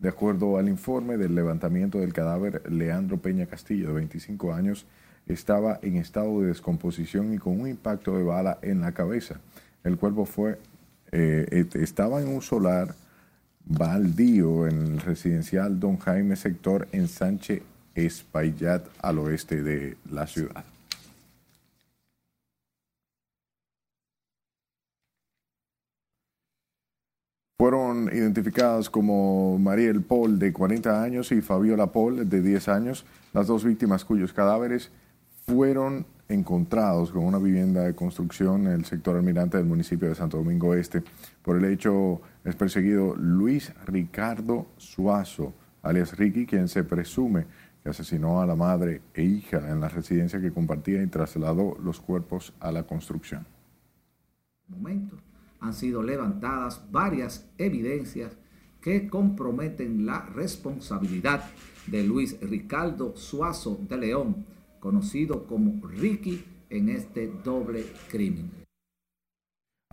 De 0.00 0.08
acuerdo 0.08 0.58
al 0.58 0.68
informe 0.68 1.16
del 1.16 1.36
levantamiento 1.36 2.00
del 2.00 2.12
cadáver, 2.12 2.68
Leandro 2.68 3.18
Peña 3.18 3.46
Castillo, 3.46 3.86
de 3.86 3.94
25 3.94 4.52
años, 4.52 4.84
estaba 5.28 5.78
en 5.80 5.94
estado 5.94 6.40
de 6.40 6.48
descomposición 6.48 7.32
y 7.32 7.38
con 7.38 7.60
un 7.60 7.68
impacto 7.68 8.16
de 8.16 8.24
bala 8.24 8.58
en 8.62 8.80
la 8.80 8.90
cabeza. 8.90 9.36
El 9.84 9.98
cuerpo 9.98 10.26
fue, 10.26 10.58
eh, 11.12 11.66
estaba 11.74 12.20
en 12.20 12.26
un 12.26 12.42
solar 12.42 12.96
baldío 13.64 14.66
en 14.66 14.82
el 14.82 15.00
residencial 15.00 15.78
Don 15.78 15.98
Jaime 15.98 16.34
sector 16.34 16.88
en 16.90 17.06
Sánchez 17.06 17.62
Espaillat 17.94 18.84
al 19.00 19.20
oeste 19.20 19.62
de 19.62 19.96
la 20.10 20.26
ciudad. 20.26 20.64
Fueron 27.58 28.10
identificadas 28.12 28.90
como 28.90 29.58
Mariel 29.58 30.02
Paul 30.02 30.38
de 30.38 30.52
40 30.52 31.02
años 31.02 31.32
y 31.32 31.40
Fabiola 31.40 31.90
Paul 31.90 32.28
de 32.28 32.42
10 32.42 32.68
años, 32.68 33.06
las 33.32 33.46
dos 33.46 33.64
víctimas 33.64 34.04
cuyos 34.04 34.34
cadáveres 34.34 34.90
fueron 35.46 36.04
encontrados 36.28 37.12
con 37.12 37.24
una 37.24 37.38
vivienda 37.38 37.84
de 37.84 37.94
construcción 37.94 38.66
en 38.66 38.72
el 38.72 38.84
sector 38.84 39.16
almirante 39.16 39.56
del 39.56 39.64
municipio 39.64 40.06
de 40.06 40.14
Santo 40.14 40.36
Domingo 40.36 40.74
Este. 40.74 41.02
Por 41.42 41.56
el 41.56 41.64
hecho 41.64 42.20
es 42.44 42.54
perseguido 42.56 43.16
Luis 43.16 43.72
Ricardo 43.86 44.66
Suazo, 44.76 45.54
alias 45.82 46.14
Ricky, 46.18 46.44
quien 46.44 46.68
se 46.68 46.84
presume 46.84 47.46
que 47.82 47.88
asesinó 47.88 48.42
a 48.42 48.46
la 48.46 48.54
madre 48.54 49.00
e 49.14 49.22
hija 49.22 49.70
en 49.70 49.80
la 49.80 49.88
residencia 49.88 50.42
que 50.42 50.52
compartía 50.52 51.02
y 51.02 51.06
trasladó 51.06 51.78
los 51.82 52.00
cuerpos 52.00 52.52
a 52.60 52.70
la 52.70 52.82
construcción. 52.82 53.46
Momento 54.68 55.25
han 55.60 55.74
sido 55.74 56.02
levantadas 56.02 56.90
varias 56.90 57.48
evidencias 57.58 58.36
que 58.80 59.08
comprometen 59.08 60.06
la 60.06 60.20
responsabilidad 60.20 61.44
de 61.86 62.04
Luis 62.04 62.38
Ricardo 62.40 63.16
Suazo 63.16 63.78
de 63.88 63.96
León, 63.96 64.44
conocido 64.80 65.46
como 65.46 65.86
Ricky, 65.88 66.44
en 66.70 66.88
este 66.88 67.28
doble 67.44 67.84
crimen. 68.10 68.50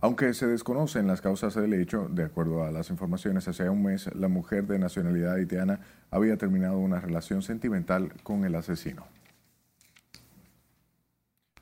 Aunque 0.00 0.34
se 0.34 0.46
desconocen 0.46 1.06
las 1.06 1.20
causas 1.20 1.54
del 1.54 1.72
hecho, 1.74 2.08
de 2.10 2.24
acuerdo 2.24 2.64
a 2.64 2.70
las 2.70 2.90
informaciones, 2.90 3.48
hace 3.48 3.68
un 3.70 3.82
mes 3.82 4.14
la 4.14 4.28
mujer 4.28 4.66
de 4.66 4.78
nacionalidad 4.78 5.34
haitiana 5.34 5.80
había 6.10 6.36
terminado 6.36 6.78
una 6.78 7.00
relación 7.00 7.42
sentimental 7.42 8.12
con 8.22 8.44
el 8.44 8.54
asesino. 8.54 9.06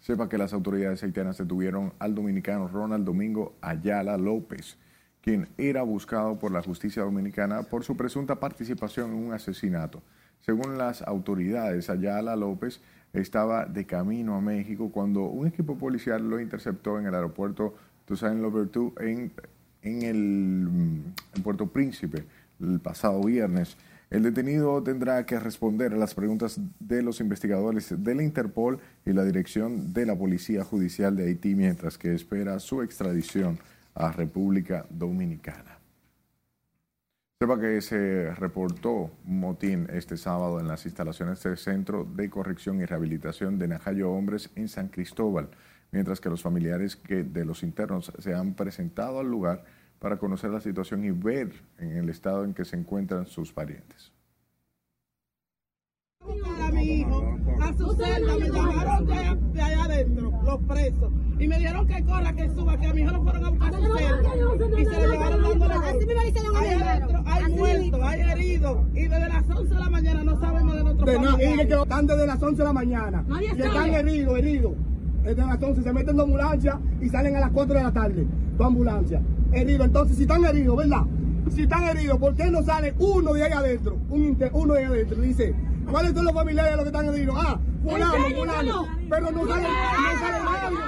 Sepa 0.02 0.28
que 0.28 0.36
las 0.36 0.52
autoridades 0.52 1.00
haitianas 1.04 1.38
detuvieron 1.38 1.92
al 2.00 2.16
dominicano 2.16 2.66
Ronald 2.66 3.04
Domingo 3.04 3.54
Ayala 3.60 4.18
López, 4.18 4.76
quien 5.20 5.48
era 5.56 5.82
buscado 5.82 6.40
por 6.40 6.50
la 6.50 6.60
justicia 6.60 7.04
dominicana 7.04 7.62
por 7.62 7.84
su 7.84 7.96
presunta 7.96 8.40
participación 8.40 9.12
en 9.12 9.18
un 9.18 9.32
asesinato. 9.32 10.02
Según 10.40 10.76
las 10.76 11.02
autoridades, 11.02 11.88
Ayala 11.88 12.34
López 12.34 12.80
estaba 13.12 13.64
de 13.64 13.86
camino 13.86 14.34
a 14.34 14.40
México 14.40 14.90
cuando 14.90 15.22
un 15.22 15.46
equipo 15.46 15.78
policial 15.78 16.28
lo 16.28 16.40
interceptó 16.40 16.98
en 16.98 17.06
el 17.06 17.14
aeropuerto 17.14 17.76
Toussaint 18.04 18.40
Louverture 18.40 19.08
en, 19.08 19.32
en, 19.82 20.02
el, 20.02 21.12
en 21.36 21.42
Puerto 21.44 21.68
Príncipe 21.68 22.24
el 22.60 22.80
pasado 22.80 23.22
viernes. 23.22 23.76
El 24.12 24.24
detenido 24.24 24.82
tendrá 24.82 25.24
que 25.24 25.40
responder 25.40 25.94
a 25.94 25.96
las 25.96 26.12
preguntas 26.12 26.60
de 26.78 27.00
los 27.00 27.18
investigadores 27.20 27.94
de 27.96 28.14
la 28.14 28.22
Interpol 28.22 28.78
y 29.06 29.14
la 29.14 29.24
dirección 29.24 29.94
de 29.94 30.04
la 30.04 30.14
Policía 30.14 30.64
Judicial 30.64 31.16
de 31.16 31.24
Haití 31.24 31.54
mientras 31.54 31.96
que 31.96 32.12
espera 32.12 32.58
su 32.58 32.82
extradición 32.82 33.58
a 33.94 34.12
República 34.12 34.84
Dominicana. 34.90 35.78
Sepa 37.40 37.58
que 37.58 37.80
se 37.80 38.34
reportó 38.34 39.12
motín 39.24 39.88
este 39.90 40.18
sábado 40.18 40.60
en 40.60 40.68
las 40.68 40.84
instalaciones 40.84 41.42
del 41.42 41.56
Centro 41.56 42.04
de 42.04 42.28
Corrección 42.28 42.82
y 42.82 42.84
Rehabilitación 42.84 43.58
de 43.58 43.68
Najayo 43.68 44.10
Hombres 44.10 44.50
en 44.56 44.68
San 44.68 44.88
Cristóbal, 44.88 45.48
mientras 45.90 46.20
que 46.20 46.28
los 46.28 46.42
familiares 46.42 46.98
de 47.08 47.44
los 47.46 47.62
internos 47.62 48.12
se 48.18 48.34
han 48.34 48.52
presentado 48.52 49.20
al 49.20 49.30
lugar 49.30 49.64
para 50.02 50.16
conocer 50.18 50.50
la 50.50 50.60
situación 50.60 51.04
y 51.04 51.12
ver 51.12 51.52
en 51.78 51.96
el 51.96 52.08
estado 52.08 52.42
en 52.44 52.54
que 52.54 52.64
se 52.64 52.74
encuentran 52.76 53.24
sus 53.26 53.52
parientes. 53.52 54.12
a 56.60 56.70
mi 56.72 56.82
hijo 57.00 57.36
a 57.60 57.72
su 57.74 57.92
celda, 57.94 58.36
me 58.36 58.48
llamaron 58.50 59.06
de, 59.06 59.12
allá- 59.14 59.34
de 59.34 59.60
allá 59.62 59.84
adentro, 59.84 60.32
los 60.44 60.58
presos, 60.64 61.12
y 61.38 61.46
me 61.48 61.58
dieron 61.58 61.86
que 61.86 62.04
corra, 62.04 62.32
que 62.32 62.48
suba, 62.50 62.76
que 62.78 62.86
a 62.86 62.94
mi 62.94 63.02
hijo 63.02 63.10
lo 63.12 63.22
fueron 63.22 63.44
a 63.44 63.50
buscar 63.50 63.74
a 63.74 63.78
su 63.78 63.96
celda, 63.96 64.80
y 64.80 64.84
se 64.84 64.90
lo 65.06 65.12
llevaron 65.12 65.42
dándole 65.42 65.74
Así 65.74 66.06
me 66.06 66.14
lo 66.14 66.26
hicieron 66.28 66.56
a 66.56 66.60
mi 66.60 66.66
Hay 66.66 66.82
adentro, 66.82 67.22
hay 67.26 67.52
muertos, 67.52 68.00
hay 68.02 68.20
heridos, 68.20 68.78
y 68.94 69.02
desde 69.02 69.28
las 69.28 69.50
11 69.50 69.74
de 69.74 69.80
la 69.80 69.90
mañana 69.90 70.24
no 70.24 70.40
sabemos 70.40 70.74
de 70.76 70.82
nuestro 70.84 71.06
De 71.06 71.18
nada, 71.18 71.30
familiar. 71.32 71.64
y 71.64 71.68
que 71.68 71.74
están 71.82 72.06
desde 72.08 72.26
las 72.26 72.42
11 72.42 72.56
de 72.58 72.64
la 72.64 72.72
mañana. 72.72 73.24
Y 73.40 73.44
están 73.62 73.94
heridos, 73.94 74.38
heridos. 74.38 74.72
Desde 75.22 75.44
las 75.46 75.62
11 75.62 75.82
se 75.82 75.92
meten 75.92 76.10
en 76.10 76.16
la 76.16 76.22
ambulancia 76.24 76.80
y 77.00 77.08
salen 77.08 77.36
a 77.36 77.40
las 77.40 77.50
4 77.50 77.74
de 77.74 77.82
la 77.82 77.92
tarde. 77.92 78.26
Tu 78.56 78.64
ambulancia. 78.64 79.22
Heridos. 79.52 79.86
Entonces, 79.86 80.16
si 80.16 80.22
están 80.22 80.44
heridos, 80.44 80.76
¿verdad? 80.76 81.02
Si 81.50 81.62
están 81.62 81.84
heridos, 81.84 82.18
¿por 82.18 82.34
qué 82.34 82.50
no 82.50 82.62
sale 82.62 82.94
uno 82.98 83.32
de 83.34 83.44
ahí 83.44 83.52
adentro? 83.52 83.98
Un 84.08 84.24
inter- 84.24 84.50
uno 84.54 84.74
de 84.74 84.80
ahí 84.80 84.86
adentro. 84.86 85.20
Dice, 85.20 85.54
¿cuáles 85.90 86.12
son 86.14 86.24
los 86.24 86.34
familiares 86.34 86.72
de 86.72 86.76
los 86.76 86.84
que 86.84 86.88
están 86.96 87.14
heridos? 87.14 87.36
Ah, 87.38 87.58
fulano, 87.82 88.12
fulano. 88.36 88.86
Pero 89.10 89.30
no 89.30 89.46
sale, 89.46 89.62
no 89.62 90.20
sale 90.20 90.44
nadie. 90.44 90.78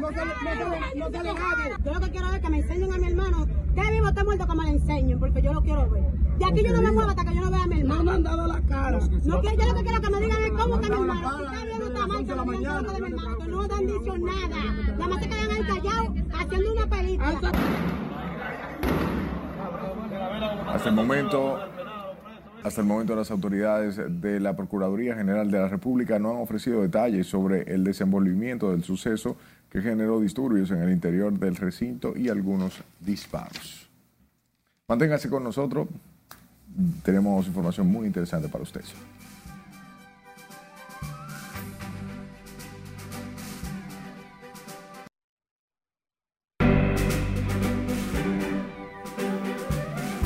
No 0.00 0.08
sale, 0.08 0.30
no 0.44 0.50
sale, 0.70 0.98
no 0.98 1.10
sale 1.10 1.32
nadie. 1.34 1.74
Yo 1.84 1.94
lo 1.94 2.00
que 2.00 2.10
quiero 2.10 2.32
es 2.32 2.40
que 2.40 2.50
me 2.50 2.58
enseñen 2.58 2.92
a 2.92 2.98
mi 2.98 3.06
hermano. 3.06 3.46
Que 3.74 3.90
vivo 3.92 4.08
está 4.08 4.24
muerto, 4.24 4.46
que 4.46 4.54
me 4.56 4.62
lo 4.62 4.68
enseñen, 4.68 5.18
porque 5.18 5.42
yo 5.42 5.52
lo 5.52 5.62
quiero 5.62 5.90
ver. 5.90 6.02
De 6.38 6.44
aquí 6.44 6.62
yo 6.64 6.72
no 6.74 6.82
me 6.82 6.92
muevo 6.92 7.10
hasta 7.10 7.24
que 7.24 7.34
yo 7.34 7.40
no 7.42 7.50
vea 7.50 7.62
a 7.62 7.66
mi 7.66 7.80
hermano. 7.80 8.02
No 8.02 8.10
me 8.10 8.16
han 8.16 8.22
dado 8.22 8.46
la 8.46 8.60
cara. 8.62 8.98
No 8.98 9.08
yo 9.24 9.32
lo 9.36 9.40
que 9.42 9.56
quiero 9.84 10.00
que 10.00 10.10
me 10.10 10.20
digan 10.20 10.44
es 10.44 10.50
cómo 10.52 10.74
está 10.80 10.88
mi 10.88 10.94
hermano. 11.02 11.30
Dado 11.96 12.08
la 12.08 12.18
Si 12.18 12.24
está 12.24 12.44
bien 12.44 12.44
o 12.44 12.46
cara, 12.46 12.46
está 12.46 12.46
mal, 12.46 12.46
que 12.46 12.46
desde 12.46 12.46
me 12.46 12.52
las 12.52 12.58
digan 12.58 12.76
11 12.76 12.86
todo 12.86 12.92
de 12.92 13.00
de 13.00 13.00
mi 13.00 13.10
la 13.10 13.16
hermano, 13.16 13.38
que 13.38 13.48
no 13.48 13.60
han 13.62 13.86
dicho 13.86 14.18
nada. 14.18 14.58
Nada 14.98 15.08
más 15.08 15.22
se 15.22 15.28
quedan 15.28 15.50
ahí 15.50 15.62
callados 15.62 16.08
haciendo 16.34 16.72
una 16.72 16.86
película. 16.86 17.52
Hasta 20.68 20.88
el 20.88 20.94
momento, 20.94 21.58
hasta 22.62 22.80
el 22.80 22.86
momento 22.86 23.16
las 23.16 23.30
autoridades 23.30 24.00
de 24.20 24.40
la 24.40 24.56
Procuraduría 24.56 25.14
General 25.14 25.50
de 25.50 25.58
la 25.58 25.68
República 25.68 26.18
no 26.18 26.30
han 26.30 26.36
ofrecido 26.36 26.82
detalles 26.82 27.26
sobre 27.26 27.62
el 27.72 27.84
desenvolvimiento 27.84 28.70
del 28.70 28.84
suceso 28.84 29.36
que 29.70 29.80
generó 29.80 30.20
disturbios 30.20 30.70
en 30.70 30.82
el 30.82 30.90
interior 30.90 31.32
del 31.32 31.56
recinto 31.56 32.14
y 32.16 32.28
algunos 32.28 32.82
disparos. 33.00 33.88
Manténgase 34.88 35.28
con 35.28 35.42
nosotros, 35.42 35.88
tenemos 37.02 37.46
información 37.46 37.88
muy 37.88 38.06
interesante 38.06 38.48
para 38.48 38.62
ustedes. 38.62 38.94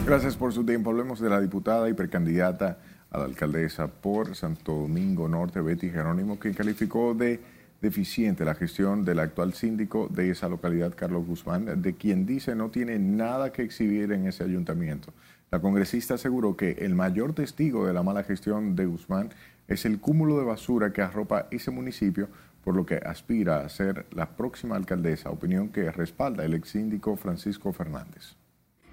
Gracias 0.07 0.37
por 0.37 0.53
su 0.53 0.65
tiempo. 0.65 0.91
Hablemos 0.91 1.21
de 1.21 1.31
la 1.31 1.41
diputada 1.41 1.89
y 1.89 1.93
precandidata 1.93 2.79
a 3.11 3.19
la 3.19 3.25
alcaldesa 3.25 3.87
por 3.87 4.35
Santo 4.35 4.73
Domingo 4.73 5.29
Norte, 5.29 5.61
Betty 5.61 5.89
Jerónimo, 5.91 6.39
que 6.39 6.53
calificó 6.53 7.15
de 7.15 7.41
deficiente 7.81 8.45
la 8.45 8.55
gestión 8.55 9.05
del 9.05 9.21
actual 9.21 9.55
síndico 9.55 10.09
de 10.09 10.31
esa 10.31 10.49
localidad, 10.49 10.95
Carlos 10.97 11.27
Guzmán, 11.27 11.81
de 11.81 11.95
quien 11.95 12.27
dice 12.27 12.55
no 12.55 12.71
tiene 12.71 12.99
nada 12.99 13.53
que 13.53 13.63
exhibir 13.63 14.13
en 14.13 14.27
ese 14.27 14.45
ayuntamiento. 14.45 15.13
La 15.51 15.61
congresista 15.61 16.15
aseguró 16.15 16.57
que 16.57 16.73
el 16.81 16.95
mayor 16.95 17.33
testigo 17.33 17.87
de 17.87 17.93
la 17.93 18.03
mala 18.03 18.25
gestión 18.25 18.77
de 18.77 18.87
Guzmán 18.87 19.31
es 19.69 19.85
el 19.85 20.01
cúmulo 20.01 20.39
de 20.39 20.45
basura 20.45 20.93
que 20.93 21.03
arropa 21.03 21.47
ese 21.51 21.71
municipio, 21.71 22.29
por 22.65 22.75
lo 22.75 22.85
que 22.85 22.97
aspira 22.97 23.61
a 23.61 23.69
ser 23.69 24.07
la 24.13 24.37
próxima 24.37 24.77
alcaldesa, 24.77 25.31
opinión 25.31 25.69
que 25.69 25.91
respalda 25.91 26.45
el 26.45 26.55
ex 26.55 26.69
síndico 26.71 27.17
Francisco 27.17 27.73
Fernández. 27.73 28.37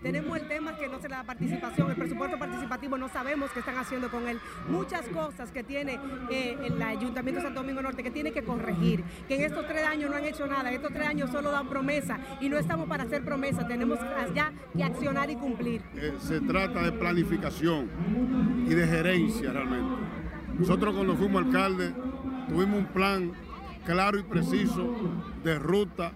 Tenemos 0.01 0.37
el 0.37 0.47
tema 0.47 0.75
que 0.75 0.87
no 0.87 0.99
se 0.99 1.07
da 1.07 1.23
participación, 1.23 1.89
el 1.89 1.95
presupuesto 1.95 2.37
participativo 2.37 2.97
no 2.97 3.09
sabemos 3.09 3.49
qué 3.51 3.59
están 3.59 3.77
haciendo 3.77 4.09
con 4.09 4.27
él. 4.27 4.39
Muchas 4.69 5.07
cosas 5.07 5.51
que 5.51 5.63
tiene 5.63 5.99
eh, 6.29 6.55
el 6.63 6.81
Ayuntamiento 6.81 7.41
de 7.41 7.47
Santo 7.47 7.61
Domingo 7.61 7.81
Norte 7.81 8.03
que 8.03 8.11
tiene 8.11 8.31
que 8.31 8.43
corregir, 8.43 9.03
que 9.27 9.35
en 9.35 9.41
estos 9.41 9.67
tres 9.67 9.83
años 9.85 10.11
no 10.11 10.15
han 10.15 10.25
hecho 10.25 10.45
nada, 10.45 10.69
en 10.69 10.75
estos 10.75 10.93
tres 10.93 11.07
años 11.07 11.31
solo 11.31 11.51
dan 11.51 11.67
promesa 11.67 12.19
y 12.39 12.49
no 12.49 12.57
estamos 12.57 12.87
para 12.87 13.03
hacer 13.03 13.23
promesas, 13.23 13.67
tenemos 13.67 13.97
ya 14.35 14.53
que 14.75 14.83
accionar 14.83 15.29
y 15.31 15.35
cumplir. 15.35 15.81
Eh, 15.95 16.13
se 16.19 16.41
trata 16.41 16.83
de 16.83 16.91
planificación 16.91 17.89
y 18.67 18.73
de 18.73 18.87
gerencia 18.87 19.51
realmente. 19.51 19.95
Nosotros 20.59 20.93
cuando 20.93 21.15
fuimos 21.15 21.45
alcalde 21.45 21.93
tuvimos 22.47 22.79
un 22.79 22.85
plan 22.87 23.31
claro 23.85 24.19
y 24.19 24.23
preciso 24.23 24.95
de 25.43 25.57
ruta 25.57 26.11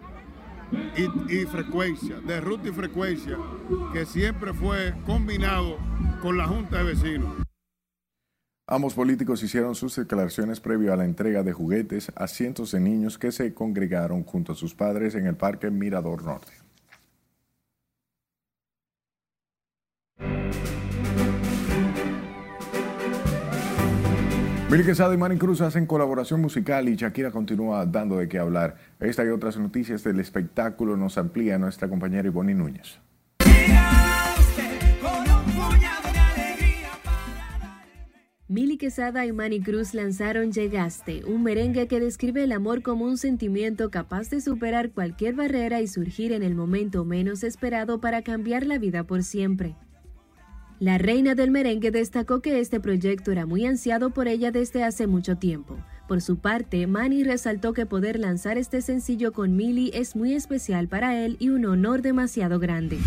y, 1.29 1.45
frecuencia, 1.45 2.19
de 2.19 2.41
ruta 2.41 2.69
y 2.69 2.71
frecuencia, 2.71 3.37
que 3.93 4.05
siempre 4.05 4.53
fue 4.53 4.93
combinado 5.05 5.77
con 6.21 6.37
la 6.37 6.47
Junta 6.47 6.77
de 6.77 6.83
Vecinos. 6.83 7.35
Ambos 8.67 8.93
políticos 8.93 9.43
hicieron 9.43 9.75
sus 9.75 9.95
declaraciones 9.97 10.61
previo 10.61 10.93
a 10.93 10.95
la 10.95 11.03
entrega 11.03 11.43
de 11.43 11.51
juguetes 11.51 12.11
a 12.15 12.27
cientos 12.27 12.71
de 12.71 12.79
niños 12.79 13.17
que 13.17 13.31
se 13.31 13.53
congregaron 13.53 14.23
junto 14.23 14.53
a 14.53 14.55
sus 14.55 14.75
padres 14.75 15.15
en 15.15 15.27
el 15.27 15.35
Parque 15.35 15.69
Mirador 15.69 16.23
Norte. 16.23 16.53
Billy 24.71 24.85
Quesada 24.85 25.13
y 25.13 25.17
Manny 25.17 25.37
Cruz 25.37 25.59
hacen 25.59 25.85
colaboración 25.85 26.39
musical 26.39 26.87
y 26.87 26.95
Shakira 26.95 27.29
continúa 27.29 27.85
dando 27.85 28.15
de 28.15 28.29
qué 28.29 28.39
hablar. 28.39 28.77
Esta 29.01 29.25
y 29.25 29.27
otras 29.27 29.57
noticias 29.57 30.01
del 30.05 30.21
espectáculo 30.21 30.95
nos 30.95 31.17
amplía 31.17 31.57
nuestra 31.57 31.89
compañera 31.89 32.25
Ivonne 32.29 32.53
Núñez. 32.53 32.97
Mili 38.47 38.77
Quesada 38.77 39.25
y 39.25 39.33
Manny 39.33 39.59
Cruz 39.59 39.93
lanzaron 39.93 40.53
Llegaste, 40.53 41.25
un 41.25 41.43
merengue 41.43 41.89
que 41.89 41.99
describe 41.99 42.45
el 42.45 42.53
amor 42.53 42.81
como 42.81 43.03
un 43.03 43.17
sentimiento 43.17 43.91
capaz 43.91 44.29
de 44.29 44.39
superar 44.39 44.91
cualquier 44.91 45.35
barrera 45.35 45.81
y 45.81 45.87
surgir 45.87 46.31
en 46.31 46.43
el 46.43 46.55
momento 46.55 47.03
menos 47.03 47.43
esperado 47.43 47.99
para 47.99 48.21
cambiar 48.21 48.65
la 48.65 48.77
vida 48.77 49.03
por 49.03 49.23
siempre. 49.23 49.75
La 50.81 50.97
reina 50.97 51.35
del 51.35 51.51
merengue 51.51 51.91
destacó 51.91 52.41
que 52.41 52.59
este 52.59 52.79
proyecto 52.79 53.31
era 53.31 53.45
muy 53.45 53.67
ansiado 53.67 54.09
por 54.09 54.27
ella 54.27 54.49
desde 54.49 54.83
hace 54.83 55.05
mucho 55.05 55.35
tiempo. 55.35 55.77
Por 56.07 56.23
su 56.23 56.39
parte, 56.39 56.87
Manny 56.87 57.23
resaltó 57.23 57.73
que 57.73 57.85
poder 57.85 58.17
lanzar 58.17 58.57
este 58.57 58.81
sencillo 58.81 59.31
con 59.31 59.55
Mili 59.55 59.91
es 59.93 60.15
muy 60.15 60.33
especial 60.33 60.87
para 60.87 61.23
él 61.23 61.37
y 61.37 61.49
un 61.49 61.67
honor 61.67 62.01
demasiado 62.01 62.57
grande. 62.57 62.97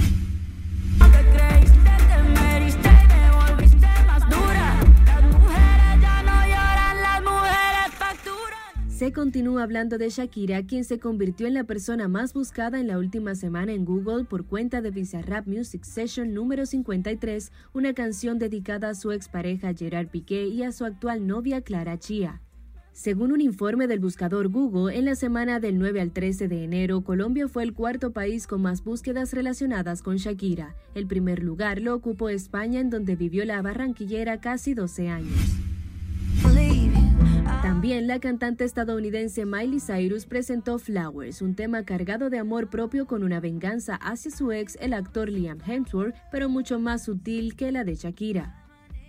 Continúa 9.12 9.62
hablando 9.62 9.98
de 9.98 10.08
Shakira, 10.08 10.64
quien 10.64 10.82
se 10.84 10.98
convirtió 10.98 11.46
en 11.46 11.54
la 11.54 11.64
persona 11.64 12.08
más 12.08 12.32
buscada 12.32 12.80
en 12.80 12.86
la 12.86 12.98
última 12.98 13.34
semana 13.34 13.72
en 13.72 13.84
Google 13.84 14.24
por 14.24 14.46
cuenta 14.46 14.80
de 14.80 14.90
Bizarrap 14.90 15.46
Music 15.46 15.84
Session 15.84 16.32
número 16.32 16.64
53, 16.64 17.52
una 17.74 17.92
canción 17.92 18.38
dedicada 18.38 18.88
a 18.88 18.94
su 18.94 19.12
expareja 19.12 19.74
Gerard 19.74 20.08
Piqué 20.08 20.46
y 20.46 20.62
a 20.62 20.72
su 20.72 20.84
actual 20.84 21.26
novia 21.26 21.60
Clara 21.60 21.98
Chia. 21.98 22.40
Según 22.92 23.32
un 23.32 23.40
informe 23.40 23.86
del 23.86 24.00
buscador 24.00 24.48
Google, 24.48 24.96
en 24.96 25.04
la 25.04 25.16
semana 25.16 25.60
del 25.60 25.78
9 25.78 26.00
al 26.00 26.12
13 26.12 26.48
de 26.48 26.64
enero, 26.64 27.02
Colombia 27.02 27.48
fue 27.48 27.62
el 27.62 27.74
cuarto 27.74 28.12
país 28.12 28.46
con 28.46 28.62
más 28.62 28.84
búsquedas 28.84 29.32
relacionadas 29.32 30.02
con 30.02 30.16
Shakira. 30.16 30.76
El 30.94 31.06
primer 31.06 31.42
lugar 31.42 31.80
lo 31.80 31.94
ocupó 31.94 32.30
España, 32.30 32.80
en 32.80 32.90
donde 32.90 33.16
vivió 33.16 33.44
la 33.44 33.60
barranquillera 33.62 34.40
casi 34.40 34.74
12 34.74 35.08
años. 35.08 35.64
También 37.44 38.06
la 38.06 38.20
cantante 38.20 38.64
estadounidense 38.64 39.44
Miley 39.44 39.80
Cyrus 39.80 40.26
presentó 40.26 40.78
Flowers, 40.78 41.42
un 41.42 41.54
tema 41.54 41.84
cargado 41.84 42.30
de 42.30 42.38
amor 42.38 42.70
propio 42.70 43.06
con 43.06 43.22
una 43.22 43.40
venganza 43.40 43.96
hacia 43.96 44.30
su 44.30 44.52
ex, 44.52 44.76
el 44.80 44.94
actor 44.94 45.28
Liam 45.28 45.58
Hemsworth, 45.66 46.14
pero 46.30 46.48
mucho 46.48 46.78
más 46.78 47.04
sutil 47.04 47.56
que 47.56 47.72
la 47.72 47.84
de 47.84 47.94
Shakira. 47.94 48.64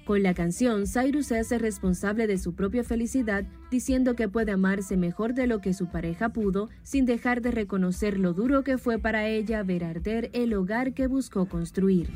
Con 0.06 0.22
la 0.22 0.36
canción, 0.36 0.86
Cyrus 0.86 1.28
se 1.28 1.40
hace 1.40 1.58
responsable 1.58 2.28
de 2.28 2.38
su 2.38 2.54
propia 2.54 2.84
felicidad, 2.84 3.44
diciendo 3.72 4.16
que 4.16 4.30
puede 4.30 4.52
amarse 4.52 4.98
mejor 4.98 5.34
de 5.34 5.48
lo 5.48 5.62
que 5.62 5.74
su 5.74 5.88
pareja 5.88 6.30
pudo, 6.30 6.70
sin 6.84 7.06
dejar 7.06 7.42
de 7.42 7.50
reconocer 7.50 8.20
lo 8.20 8.34
duro 8.34 8.64
que 8.64 8.78
fue 8.78 9.00
para 9.00 9.28
ella 9.28 9.64
ver 9.64 9.84
arder 9.84 10.30
el 10.34 10.54
hogar 10.54 10.94
que 10.94 11.08
buscó 11.08 11.48
construir. 11.48 12.10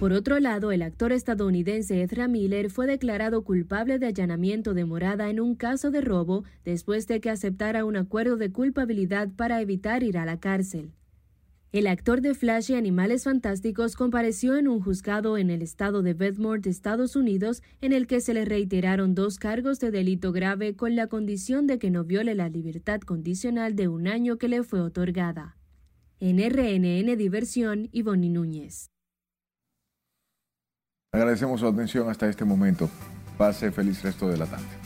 Por 0.00 0.14
otro 0.14 0.40
lado, 0.40 0.72
el 0.72 0.80
actor 0.80 1.12
estadounidense 1.12 2.02
Ezra 2.02 2.26
Miller 2.26 2.70
fue 2.70 2.86
declarado 2.86 3.44
culpable 3.44 3.98
de 3.98 4.06
allanamiento 4.06 4.72
de 4.72 4.86
morada 4.86 5.28
en 5.28 5.40
un 5.40 5.54
caso 5.54 5.90
de 5.90 6.00
robo 6.00 6.42
después 6.64 7.06
de 7.06 7.20
que 7.20 7.28
aceptara 7.28 7.84
un 7.84 7.98
acuerdo 7.98 8.38
de 8.38 8.50
culpabilidad 8.50 9.28
para 9.36 9.60
evitar 9.60 10.02
ir 10.02 10.16
a 10.16 10.24
la 10.24 10.40
cárcel. 10.40 10.94
El 11.70 11.86
actor 11.86 12.22
de 12.22 12.32
Flash 12.32 12.70
y 12.70 12.76
Animales 12.76 13.24
Fantásticos 13.24 13.94
compareció 13.94 14.56
en 14.56 14.68
un 14.68 14.80
juzgado 14.80 15.36
en 15.36 15.50
el 15.50 15.60
estado 15.60 16.00
de 16.00 16.14
Bedmore, 16.14 16.62
Estados 16.70 17.14
Unidos, 17.14 17.62
en 17.82 17.92
el 17.92 18.06
que 18.06 18.22
se 18.22 18.32
le 18.32 18.46
reiteraron 18.46 19.14
dos 19.14 19.36
cargos 19.36 19.80
de 19.80 19.90
delito 19.90 20.32
grave 20.32 20.76
con 20.76 20.96
la 20.96 21.08
condición 21.08 21.66
de 21.66 21.78
que 21.78 21.90
no 21.90 22.04
viole 22.04 22.34
la 22.34 22.48
libertad 22.48 23.02
condicional 23.02 23.76
de 23.76 23.88
un 23.88 24.08
año 24.08 24.38
que 24.38 24.48
le 24.48 24.62
fue 24.62 24.80
otorgada. 24.80 25.58
En 26.20 26.38
RNN 26.38 27.18
Diversión, 27.18 27.90
Ivonne 27.92 28.30
Núñez. 28.30 28.89
Agradecemos 31.12 31.58
su 31.58 31.66
atención 31.66 32.08
hasta 32.08 32.28
este 32.28 32.44
momento. 32.44 32.88
Pase 33.36 33.72
feliz 33.72 34.00
resto 34.02 34.28
de 34.28 34.36
la 34.36 34.46
tarde. 34.46 34.79